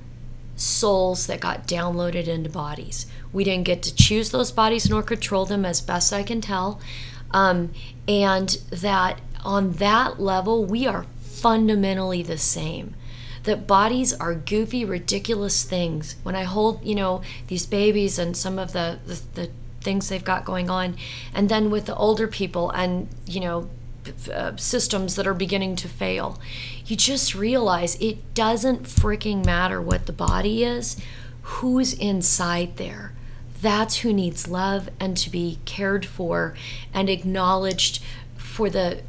souls 0.59 1.27
that 1.27 1.41
got 1.41 1.67
downloaded 1.67 2.27
into 2.27 2.51
bodies. 2.51 3.07
We 3.33 3.45
didn't 3.45 3.65
get 3.65 3.83
to 3.85 3.95
choose 3.95 4.31
those 4.31 4.53
bodies 4.53 4.91
nor 4.91 5.03
control 5.03 5.47
them, 5.47 5.65
as 5.65 5.81
best 5.81 6.13
I 6.13 6.23
can 6.23 6.41
tell. 6.41 6.81
Um, 7.31 7.73
and 8.07 8.49
that 8.71 9.21
on 9.45 9.73
that 9.73 10.21
level, 10.21 10.65
we 10.65 10.87
are 10.87 11.07
fundamentally 11.21 12.23
the 12.23 12.39
same. 12.39 12.95
That 13.45 13.67
bodies 13.67 14.13
are 14.13 14.35
goofy, 14.35 14.85
ridiculous 14.85 15.63
things. 15.63 16.17
When 16.23 16.35
I 16.35 16.43
hold, 16.43 16.85
you 16.85 16.95
know, 16.95 17.23
these 17.47 17.67
babies 17.67 18.19
and 18.19 18.37
some 18.37 18.59
of 18.59 18.73
the, 18.73 18.99
the, 19.07 19.21
the 19.35 19.51
things 19.81 20.09
they've 20.09 20.25
got 20.25 20.45
going 20.45 20.69
on, 20.69 20.97
and 21.33 21.49
then 21.49 21.71
with 21.71 21.87
the 21.87 21.95
older 21.95 22.27
people 22.27 22.71
and, 22.71 23.09
you 23.27 23.41
know, 23.41 23.71
uh, 24.33 24.57
systems 24.57 25.17
that 25.17 25.27
are 25.27 25.35
beginning 25.35 25.77
to 25.77 25.89
fail. 25.89 26.39
You 26.89 26.97
just 26.97 27.35
realize 27.35 27.97
it 27.97 28.35
doesn't 28.35 28.85
freaking 28.85 29.45
matter 29.45 29.81
what 29.81 30.07
the 30.07 30.13
body 30.13 30.65
is, 30.65 30.97
who's 31.43 31.93
inside 31.93 32.79
there. 32.79 33.13
That's 33.61 33.99
who 33.99 34.13
needs 34.13 34.49
love 34.49 34.89
and 34.99 35.17
to 35.19 35.31
be 35.31 35.59
cared 35.67 36.07
for 36.07 36.55
and 36.95 37.11
acknowledged 37.11 38.03
for 38.37 38.71
the 38.71 39.03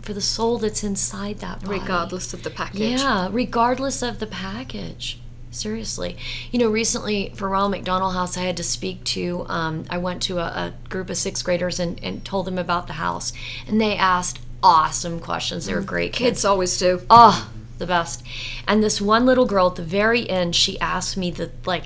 for 0.00 0.14
the 0.14 0.20
soul 0.22 0.56
that's 0.56 0.82
inside 0.82 1.40
that 1.40 1.62
body. 1.62 1.78
regardless 1.78 2.32
of 2.32 2.42
the 2.42 2.48
package. 2.50 3.00
Yeah, 3.00 3.28
regardless 3.30 4.00
of 4.00 4.18
the 4.18 4.26
package. 4.26 5.20
Seriously. 5.50 6.16
You 6.50 6.60
know, 6.60 6.70
recently 6.70 7.32
for 7.34 7.48
Ronald 7.50 7.72
McDonald 7.72 8.14
House, 8.14 8.38
I 8.38 8.42
had 8.42 8.56
to 8.56 8.62
speak 8.62 9.04
to, 9.04 9.44
um, 9.48 9.84
I 9.90 9.98
went 9.98 10.22
to 10.22 10.38
a, 10.38 10.44
a 10.44 10.74
group 10.88 11.10
of 11.10 11.18
sixth 11.18 11.44
graders 11.44 11.78
and, 11.78 12.02
and 12.02 12.24
told 12.24 12.46
them 12.46 12.56
about 12.56 12.86
the 12.86 12.94
house. 12.94 13.32
And 13.66 13.80
they 13.80 13.96
asked 13.96 14.40
awesome 14.62 15.20
questions. 15.20 15.66
They 15.66 15.74
were 15.74 15.80
great 15.80 16.12
kids. 16.12 16.28
Kids 16.28 16.44
always 16.44 16.78
do. 16.78 17.02
Oh, 17.10 17.50
the 17.78 17.86
best. 17.86 18.22
And 18.66 18.82
this 18.82 19.00
one 19.00 19.26
little 19.26 19.46
girl 19.46 19.68
at 19.68 19.76
the 19.76 19.82
very 19.82 20.28
end, 20.28 20.54
she 20.54 20.78
asked 20.80 21.16
me 21.16 21.30
the 21.30 21.50
like 21.64 21.84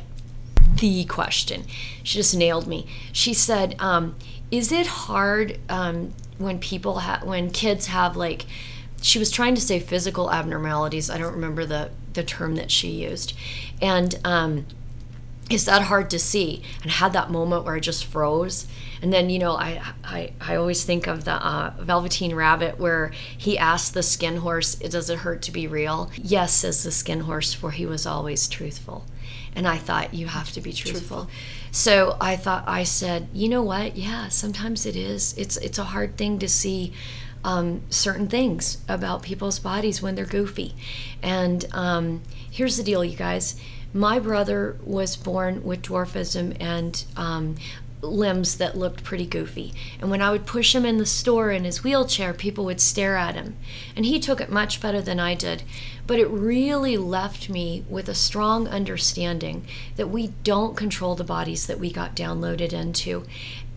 the 0.77 1.05
question. 1.05 1.65
She 2.03 2.19
just 2.19 2.37
nailed 2.37 2.67
me. 2.67 2.87
She 3.13 3.33
said, 3.33 3.77
um, 3.79 4.17
"Is 4.51 4.73
it 4.73 4.87
hard 4.87 5.59
um, 5.69 6.13
when 6.39 6.59
people 6.59 7.01
have 7.01 7.25
when 7.25 7.51
kids 7.51 7.87
have 7.87 8.17
like?" 8.17 8.47
She 9.01 9.19
was 9.19 9.31
trying 9.31 9.55
to 9.55 9.61
say 9.61 9.81
physical 9.81 10.33
abnormalities. 10.33 11.11
I 11.11 11.19
don't 11.19 11.35
remember 11.35 11.65
the 11.67 11.91
the 12.13 12.25
term 12.25 12.57
that 12.57 12.71
she 12.71 12.89
used, 12.89 13.35
and 13.81 14.19
um, 14.25 14.67
is 15.51 15.67
that 15.67 15.83
hard 15.83 16.09
to 16.11 16.19
see? 16.19 16.63
And 16.83 16.91
had 16.91 17.13
that 17.13 17.31
moment 17.31 17.65
where 17.65 17.75
i 17.75 17.81
just 17.81 18.07
froze. 18.07 18.67
And 19.03 19.13
then 19.13 19.29
you 19.29 19.39
know 19.39 19.53
i 19.53 19.83
i, 20.03 20.33
I 20.41 20.57
always 20.57 20.85
think 20.85 21.07
of 21.07 21.25
the 21.25 21.33
uh, 21.33 21.75
velveteen 21.79 22.35
rabbit 22.35 22.79
where 22.79 23.13
he 23.37 23.59
asked 23.59 23.95
the 23.95 24.03
skin 24.03 24.39
horse 24.39 24.75
does 24.77 25.11
it 25.11 25.19
hurt 25.21 25.43
to 25.43 25.53
be 25.53 25.67
real? 25.67 26.11
Yes 26.17 26.55
says 26.55 26.83
the 26.83 26.91
skin 26.91 27.21
horse 27.21 27.53
for 27.53 27.71
he 27.73 27.87
was 27.87 28.07
always 28.07 28.49
truthful. 28.49 29.05
And 29.55 29.69
i 29.69 29.77
thought 29.77 30.15
you 30.15 30.27
have 30.29 30.51
to 30.53 30.61
be 30.61 30.73
truthful. 30.73 31.29
so 31.71 32.17
i 32.21 32.37
thought 32.37 32.65
i 32.67 32.83
said 32.83 33.29
you 33.33 33.49
know 33.49 33.63
what? 33.63 33.97
Yeah 33.97 34.29
sometimes 34.29 34.87
it 34.87 34.97
is. 34.97 35.35
It's 35.37 35.57
it's 35.59 35.79
a 35.79 35.85
hard 35.85 36.17
thing 36.17 36.39
to 36.39 36.49
see 36.49 36.93
um, 37.45 37.83
certain 37.91 38.27
things 38.27 38.79
about 38.89 39.23
people's 39.23 39.59
bodies 39.59 40.01
when 40.01 40.15
they're 40.15 40.25
goofy. 40.25 40.75
And 41.23 41.67
um, 41.73 42.23
here's 42.51 42.79
the 42.79 42.83
deal 42.83 43.05
you 43.05 43.19
guys 43.19 43.61
my 43.95 44.19
brother 44.19 44.77
was 44.85 45.17
born 45.17 45.63
with 45.63 45.83
dwarfism 45.83 46.57
and 46.61 47.05
um, 47.17 47.55
limbs 48.03 48.57
that 48.57 48.77
looked 48.77 49.05
pretty 49.05 49.25
goofy. 49.25 49.73
And 50.01 50.11
when 50.11 50.21
I 50.21 50.31
would 50.31 50.47
push 50.47 50.75
him 50.75 50.85
in 50.85 50.99
the 50.99 51.07
store 51.07 51.53
in 51.53 51.65
his 51.65 51.85
wheelchair, 51.85 52.35
people 52.35 52.65
would 52.65 52.81
stare 52.81 53.17
at 53.17 53.37
him. 53.37 53.57
And 53.95 54.05
he 54.05 54.19
took 54.19 54.41
it 54.41 54.51
much 54.51 54.81
better 54.81 55.01
than 55.01 55.21
I 55.21 55.35
did. 55.35 55.63
But 56.07 56.19
it 56.19 56.29
really 56.29 56.97
left 56.97 57.49
me 57.49 57.85
with 57.89 58.09
a 58.09 58.15
strong 58.15 58.67
understanding 58.69 59.65
that 59.97 60.11
we 60.11 60.29
don't 60.43 60.77
control 60.77 61.15
the 61.15 61.25
bodies 61.25 61.67
that 61.67 61.79
we 61.79 61.91
got 61.93 62.17
downloaded 62.17 62.73
into. 62.73 63.25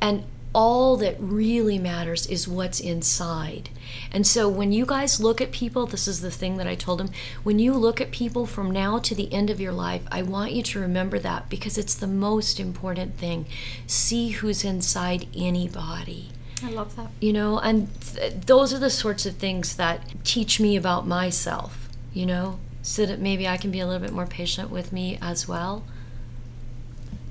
And 0.01 0.23
all 0.57 0.97
that 0.97 1.15
really 1.19 1.77
matters 1.77 2.25
is 2.25 2.47
what's 2.47 2.79
inside. 2.79 3.69
And 4.11 4.25
so 4.25 4.49
when 4.49 4.71
you 4.71 4.87
guys 4.87 5.21
look 5.21 5.39
at 5.39 5.51
people, 5.51 5.85
this 5.85 6.07
is 6.07 6.21
the 6.21 6.31
thing 6.31 6.57
that 6.57 6.65
I 6.65 6.73
told 6.73 6.99
him, 6.99 7.11
when 7.43 7.59
you 7.59 7.73
look 7.73 8.01
at 8.01 8.09
people 8.09 8.47
from 8.47 8.71
now 8.71 8.97
to 8.97 9.13
the 9.13 9.31
end 9.31 9.51
of 9.51 9.61
your 9.61 9.71
life, 9.71 10.01
I 10.11 10.23
want 10.23 10.53
you 10.53 10.63
to 10.63 10.79
remember 10.79 11.19
that 11.19 11.47
because 11.47 11.77
it's 11.77 11.93
the 11.93 12.07
most 12.07 12.59
important 12.59 13.17
thing. 13.17 13.45
See 13.85 14.29
who's 14.29 14.65
inside 14.65 15.27
anybody. 15.35 16.29
I 16.63 16.71
love 16.71 16.95
that. 16.95 17.11
You 17.21 17.33
know, 17.33 17.59
and 17.59 17.89
th- 18.01 18.33
those 18.47 18.73
are 18.73 18.79
the 18.79 18.89
sorts 18.89 19.27
of 19.27 19.35
things 19.35 19.75
that 19.75 20.23
teach 20.23 20.59
me 20.59 20.75
about 20.75 21.05
myself, 21.05 21.87
you 22.13 22.25
know, 22.25 22.57
so 22.81 23.05
that 23.05 23.19
maybe 23.19 23.47
I 23.47 23.57
can 23.57 23.69
be 23.69 23.79
a 23.79 23.85
little 23.85 24.01
bit 24.01 24.11
more 24.11 24.25
patient 24.25 24.71
with 24.71 24.91
me 24.91 25.19
as 25.21 25.47
well. 25.47 25.83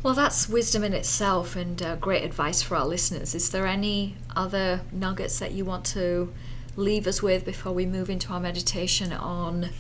Well, 0.07 0.15
that's 0.15 0.49
wisdom 0.49 0.85
in 0.85 0.93
itself 0.93 1.57
and 1.57 1.83
uh, 1.83 1.97
great 1.97 2.23
advice 2.23 2.63
for 2.63 2.77
our 2.77 2.87
listeners. 2.87 3.35
Is 3.35 3.51
there 3.51 3.67
any 3.67 4.15
other 4.37 4.83
nuggets 4.93 5.41
that 5.41 5.51
you 5.51 5.65
want 5.65 5.85
to 5.87 6.33
leave 6.77 7.09
us 7.09 7.25
with 7.25 7.45
before 7.45 7.73
we 7.73 7.87
move 7.87 8.09
into 8.09 8.33
our 8.33 8.39
meditation 8.39 9.13
on 9.13 9.71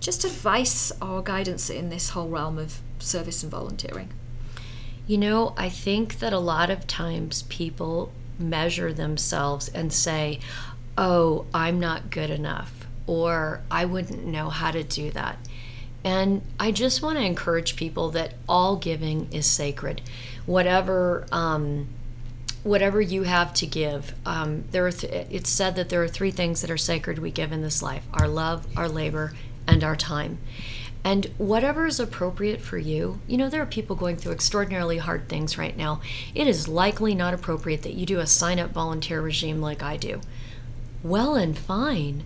just 0.00 0.24
advice 0.24 0.92
or 1.02 1.20
guidance 1.22 1.68
in 1.68 1.90
this 1.90 2.08
whole 2.08 2.30
realm 2.30 2.56
of 2.56 2.80
service 3.00 3.42
and 3.42 3.52
volunteering? 3.52 4.14
You 5.06 5.18
know, 5.18 5.52
I 5.58 5.68
think 5.68 6.20
that 6.20 6.32
a 6.32 6.38
lot 6.38 6.70
of 6.70 6.86
times 6.86 7.42
people 7.50 8.10
measure 8.38 8.94
themselves 8.94 9.68
and 9.68 9.92
say, 9.92 10.40
oh, 10.96 11.44
I'm 11.52 11.78
not 11.78 12.08
good 12.10 12.30
enough, 12.30 12.86
or 13.06 13.60
I 13.70 13.84
wouldn't 13.84 14.24
know 14.24 14.48
how 14.48 14.70
to 14.70 14.82
do 14.82 15.10
that. 15.10 15.36
And 16.08 16.40
I 16.58 16.70
just 16.70 17.02
want 17.02 17.18
to 17.18 17.22
encourage 17.22 17.76
people 17.76 18.08
that 18.12 18.32
all 18.48 18.76
giving 18.76 19.30
is 19.30 19.44
sacred. 19.44 20.00
Whatever. 20.46 21.26
Um, 21.30 21.88
whatever 22.62 22.98
you 22.98 23.24
have 23.24 23.52
to 23.54 23.66
give. 23.66 24.14
Um, 24.24 24.64
there 24.70 24.86
are 24.86 24.90
th- 24.90 25.26
it's 25.30 25.50
said 25.50 25.76
that 25.76 25.90
there 25.90 26.02
are 26.02 26.08
three 26.08 26.30
things 26.30 26.62
that 26.62 26.70
are 26.70 26.78
sacred 26.78 27.18
we 27.18 27.30
give 27.30 27.52
in 27.52 27.60
this 27.60 27.82
life: 27.82 28.04
our 28.14 28.26
love, 28.26 28.66
our 28.74 28.88
labor, 28.88 29.34
and 29.66 29.84
our 29.84 29.94
time. 29.94 30.38
And 31.04 31.26
whatever 31.36 31.84
is 31.84 32.00
appropriate 32.00 32.62
for 32.62 32.78
you, 32.78 33.20
you 33.26 33.36
know, 33.36 33.50
there 33.50 33.60
are 33.60 33.66
people 33.66 33.94
going 33.94 34.16
through 34.16 34.32
extraordinarily 34.32 34.96
hard 34.98 35.28
things 35.28 35.58
right 35.58 35.76
now. 35.76 36.00
It 36.34 36.46
is 36.46 36.68
likely 36.68 37.14
not 37.14 37.34
appropriate 37.34 37.82
that 37.82 37.94
you 37.94 38.06
do 38.06 38.18
a 38.18 38.26
sign 38.26 38.58
up 38.58 38.70
volunteer 38.70 39.20
regime 39.20 39.60
like 39.60 39.82
I 39.82 39.98
do. 39.98 40.22
Well 41.02 41.36
and 41.36 41.56
fine. 41.56 42.24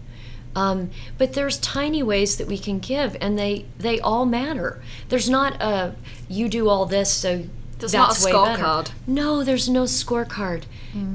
Um, 0.55 0.91
but 1.19 1.33
there's 1.33 1.59
tiny 1.59 2.03
ways 2.03 2.37
that 2.37 2.47
we 2.47 2.59
can 2.59 2.79
give, 2.79 3.17
and 3.21 3.39
they 3.39 3.65
they 3.79 4.01
all 4.01 4.27
matter. 4.27 4.83
There's 5.09 5.29
not 5.31 5.61
a 5.63 5.95
you 6.29 6.49
do 6.49 6.69
all 6.69 6.87
this, 6.87 7.11
so 7.13 7.45
There's 7.79 7.93
that's 7.93 8.23
not 8.23 8.23
a 8.23 8.25
way 8.27 8.33
better. 8.51 8.63
scorecard. 8.63 8.91
No, 9.07 9.43
there's 9.45 9.69
no 9.69 9.85
scorecard. 9.85 10.65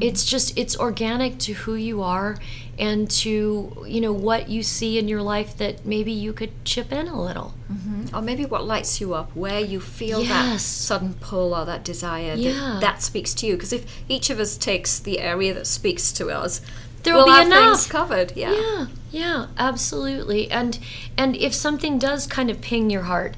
It's 0.02 0.26
just 0.26 0.58
it's 0.58 0.76
organic 0.76 1.38
to 1.40 1.54
who 1.54 1.76
you 1.76 2.02
are 2.02 2.38
and 2.80 3.08
to 3.12 3.86
you 3.88 4.02
know 4.02 4.12
what 4.12 4.50
you 4.50 4.64
see 4.64 4.98
in 4.98 5.08
your 5.08 5.22
life 5.22 5.56
that 5.58 5.86
maybe 5.86 6.12
you 6.12 6.34
could 6.34 6.50
chip 6.66 6.92
in 6.92 7.08
a 7.08 7.22
little. 7.22 7.54
Or 8.14 8.22
maybe 8.22 8.46
what 8.46 8.66
lights 8.66 9.00
you 9.02 9.14
up, 9.14 9.36
where 9.36 9.60
you 9.60 9.80
feel 9.80 10.24
that 10.24 10.60
sudden 10.62 11.14
pull 11.20 11.54
or 11.54 11.66
that 11.66 11.84
desire 11.84 12.34
Yeah. 12.36 12.54
that, 12.54 12.82
that 12.82 13.04
speaks 13.04 13.34
to 13.36 13.46
you. 13.46 13.54
Because 13.56 13.74
if 13.74 13.86
each 14.10 14.30
of 14.32 14.40
us 14.40 14.58
takes 14.58 14.98
the 14.98 15.20
area 15.20 15.54
that 15.54 15.68
speaks 15.68 16.12
to 16.14 16.30
us, 16.30 16.62
There'll 17.08 17.26
we'll 17.26 17.40
be 17.42 17.46
enough. 17.46 17.90
covered. 17.90 18.34
Yeah. 18.36 18.52
Yeah, 18.54 18.88
yeah, 19.12 19.48
absolutely. 19.58 20.50
And 20.52 20.80
and 21.18 21.36
if 21.36 21.54
something 21.54 21.98
does 21.98 22.28
kind 22.28 22.50
of 22.50 22.62
ping 22.62 22.90
your 22.90 23.04
heart, 23.04 23.36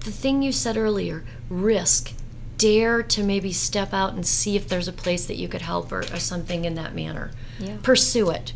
the 0.00 0.10
thing 0.10 0.42
you 0.42 0.52
said 0.52 0.76
earlier 0.76 1.24
risk 1.48 2.12
dare 2.58 3.02
to 3.02 3.22
maybe 3.22 3.52
step 3.52 3.92
out 3.92 4.14
and 4.14 4.26
see 4.26 4.56
if 4.56 4.66
there's 4.66 4.88
a 4.88 4.92
place 4.92 5.26
that 5.26 5.36
you 5.36 5.46
could 5.48 5.62
help 5.62 5.92
or, 5.92 6.00
or 6.00 6.18
something 6.18 6.64
in 6.64 6.74
that 6.74 6.94
manner 6.94 7.30
Yeah. 7.58 7.76
pursue 7.82 8.30
it 8.30 8.52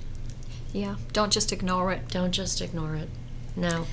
Yeah, 0.72 0.96
don't 1.12 1.30
just 1.32 1.52
ignore 1.52 1.92
it. 1.92 2.08
don't 2.08 2.32
just 2.32 2.62
ignore 2.62 2.94
it 2.96 3.10
no 3.54 3.86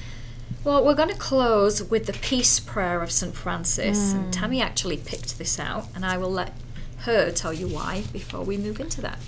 Well, 0.64 0.84
we're 0.86 0.96
going 0.96 1.10
to 1.10 1.16
close 1.16 1.84
with 1.84 2.06
the 2.06 2.14
peace 2.14 2.60
prayer 2.60 3.02
of 3.02 3.12
St. 3.12 3.36
Francis. 3.36 4.14
And 4.14 4.26
mm. 4.28 4.32
Tammy 4.32 4.62
actually 4.62 4.98
picked 4.98 5.38
this 5.38 5.60
out, 5.60 5.88
and 5.96 6.06
I 6.06 6.18
will 6.18 6.32
let 6.32 6.54
her 7.00 7.32
tell 7.32 7.54
you 7.54 7.68
why 7.68 8.04
before 8.12 8.44
we 8.44 8.58
move 8.58 8.80
into 8.80 9.02
that. 9.02 9.20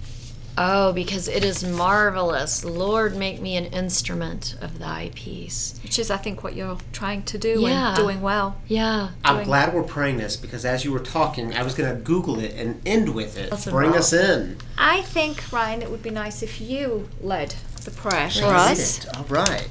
Oh 0.62 0.92
because 0.94 1.28
it 1.28 1.44
is 1.44 1.64
marvelous 1.64 2.64
lord 2.66 3.16
make 3.16 3.40
me 3.42 3.56
an 3.56 3.66
instrument 3.66 4.56
of 4.62 4.78
thy 4.78 5.10
peace 5.16 5.80
Which 5.84 5.98
is, 5.98 6.12
I 6.12 6.18
think, 6.18 6.44
what 6.44 6.56
you're 6.56 6.78
trying 6.92 7.24
to 7.24 7.38
do 7.38 7.62
Yeah. 7.62 7.88
and 7.90 7.96
doing 7.98 8.22
well. 8.22 8.58
yeah 8.68 9.10
I'm 9.26 9.36
doing- 9.38 9.48
glad 9.48 9.74
we're 9.74 9.84
praying 9.84 10.18
this 10.18 10.36
because 10.38 10.66
as 10.66 10.84
you 10.86 10.92
were 10.92 11.00
talking, 11.00 11.56
I 11.56 11.64
was 11.64 11.74
going 11.76 11.90
to 11.96 12.00
Google 12.02 12.40
it 12.40 12.54
and 12.56 12.80
end 12.86 13.16
with 13.16 13.38
it. 13.38 13.50
That's 13.50 13.66
Bring 13.66 13.96
us 13.96 14.12
in. 14.14 14.58
I 14.78 15.02
think, 15.02 15.52
Ryan, 15.52 15.82
it 15.82 15.90
would 15.90 16.04
be 16.04 16.10
nice 16.12 16.44
if 16.44 16.60
you 16.62 17.08
led 17.22 17.56
the 17.86 17.92
prayer 17.92 18.30
for 18.30 18.46
us. 18.46 19.08
All 19.16 19.24
right. 19.30 19.68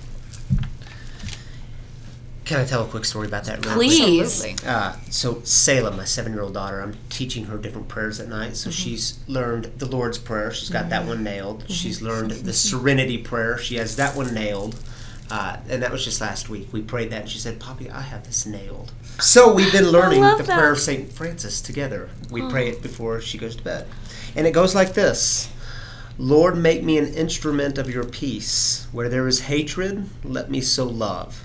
Can 2.48 2.58
I 2.58 2.64
tell 2.64 2.82
a 2.82 2.88
quick 2.88 3.04
story 3.04 3.26
about 3.26 3.44
that? 3.44 3.62
real 3.62 3.74
quick? 3.74 3.88
Please. 3.88 4.42
Absolutely. 4.42 4.66
Uh, 4.66 4.92
so 5.10 5.42
Salem, 5.42 5.98
my 5.98 6.04
seven-year-old 6.04 6.54
daughter, 6.54 6.80
I'm 6.80 6.96
teaching 7.10 7.44
her 7.44 7.58
different 7.58 7.88
prayers 7.88 8.20
at 8.20 8.28
night. 8.28 8.52
Mm-hmm. 8.52 8.54
So 8.54 8.70
she's 8.70 9.18
learned 9.28 9.66
the 9.76 9.84
Lord's 9.84 10.16
Prayer. 10.16 10.50
She's 10.50 10.70
got 10.70 10.88
that 10.88 11.06
one 11.06 11.22
nailed. 11.22 11.70
She's 11.70 12.00
learned 12.00 12.30
the 12.30 12.54
Serenity 12.54 13.18
Prayer. 13.18 13.58
She 13.58 13.74
has 13.74 13.96
that 13.96 14.16
one 14.16 14.32
nailed. 14.32 14.82
Uh, 15.30 15.58
and 15.68 15.82
that 15.82 15.92
was 15.92 16.02
just 16.02 16.22
last 16.22 16.48
week. 16.48 16.72
We 16.72 16.80
prayed 16.80 17.10
that, 17.10 17.20
and 17.20 17.30
she 17.30 17.38
said, 17.38 17.60
"Poppy, 17.60 17.90
I 17.90 18.00
have 18.00 18.24
this 18.24 18.46
nailed." 18.46 18.92
So 19.20 19.52
we've 19.52 19.70
been 19.70 19.90
learning 19.90 20.22
the 20.22 20.42
that. 20.42 20.46
prayer 20.46 20.72
of 20.72 20.78
Saint 20.78 21.12
Francis 21.12 21.60
together. 21.60 22.08
We 22.30 22.48
pray 22.48 22.68
it 22.70 22.80
before 22.80 23.20
she 23.20 23.36
goes 23.36 23.56
to 23.56 23.62
bed, 23.62 23.86
and 24.34 24.46
it 24.46 24.52
goes 24.52 24.74
like 24.74 24.94
this. 24.94 25.50
Lord, 26.16 26.56
make 26.56 26.82
me 26.82 26.96
an 26.96 27.12
instrument 27.12 27.76
of 27.76 27.90
your 27.90 28.04
peace. 28.04 28.86
Where 28.90 29.10
there 29.10 29.28
is 29.28 29.40
hatred, 29.40 30.08
let 30.24 30.50
me 30.50 30.62
sow 30.62 30.86
love. 30.86 31.44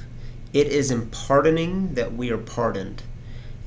it 0.53 0.67
is 0.67 0.91
in 0.91 1.09
pardoning 1.09 1.93
that 1.93 2.13
we 2.13 2.29
are 2.31 2.37
pardoned, 2.37 3.03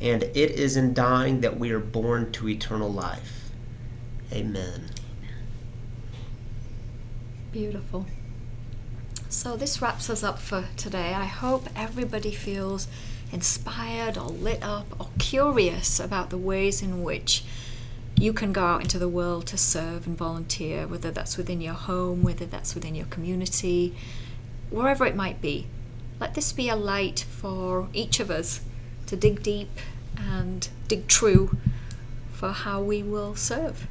and 0.01 0.23
it 0.23 0.37
is 0.37 0.77
in 0.77 0.94
dying 0.94 1.40
that 1.40 1.59
we 1.59 1.70
are 1.70 1.81
born 1.81 2.31
to 2.33 2.49
eternal 2.49 2.92
life. 2.92 3.51
Amen. 4.33 4.90
Beautiful. 7.53 8.07
So 9.29 9.57
this 9.57 9.81
wraps 9.81 10.11
us 10.11 10.23
up 10.23 10.38
for 10.38 10.66
today. 10.77 11.14
I 11.14 11.25
hope 11.25 11.68
everybody 11.75 12.33
feels 12.33 12.88
inspired 13.33 14.16
or 14.16 14.29
lit 14.29 14.62
up 14.62 14.87
or 15.01 15.09
curious 15.18 15.99
about 15.99 16.31
the 16.31 16.38
ways 16.38 16.83
in 16.83 17.03
which 17.03 17.44
you 18.16 18.33
can 18.33 18.53
go 18.53 18.64
out 18.64 18.83
into 18.83 18.99
the 18.99 19.09
world 19.09 19.47
to 19.49 19.57
serve 19.57 20.07
and 20.07 20.16
volunteer, 20.16 20.87
whether 20.87 21.11
that's 21.11 21.37
within 21.37 21.61
your 21.61 21.75
home, 21.75 22.23
whether 22.23 22.47
that's 22.47 22.75
within 22.75 22.94
your 22.94 23.07
community, 23.07 23.94
wherever 24.70 25.05
it 25.05 25.16
might 25.16 25.40
be. 25.40 25.66
Let 26.20 26.35
this 26.35 26.53
be 26.53 26.68
a 26.68 26.77
light 26.77 27.20
for 27.20 27.88
each 27.92 28.20
of 28.20 28.31
us 28.31 28.61
to 29.07 29.16
dig 29.16 29.42
deep 29.42 29.79
and 30.16 30.68
dig 30.88 31.09
true 31.09 31.57
for 32.33 32.50
how 32.50 32.81
we 32.83 33.03
will 33.03 33.35
serve. 33.35 33.87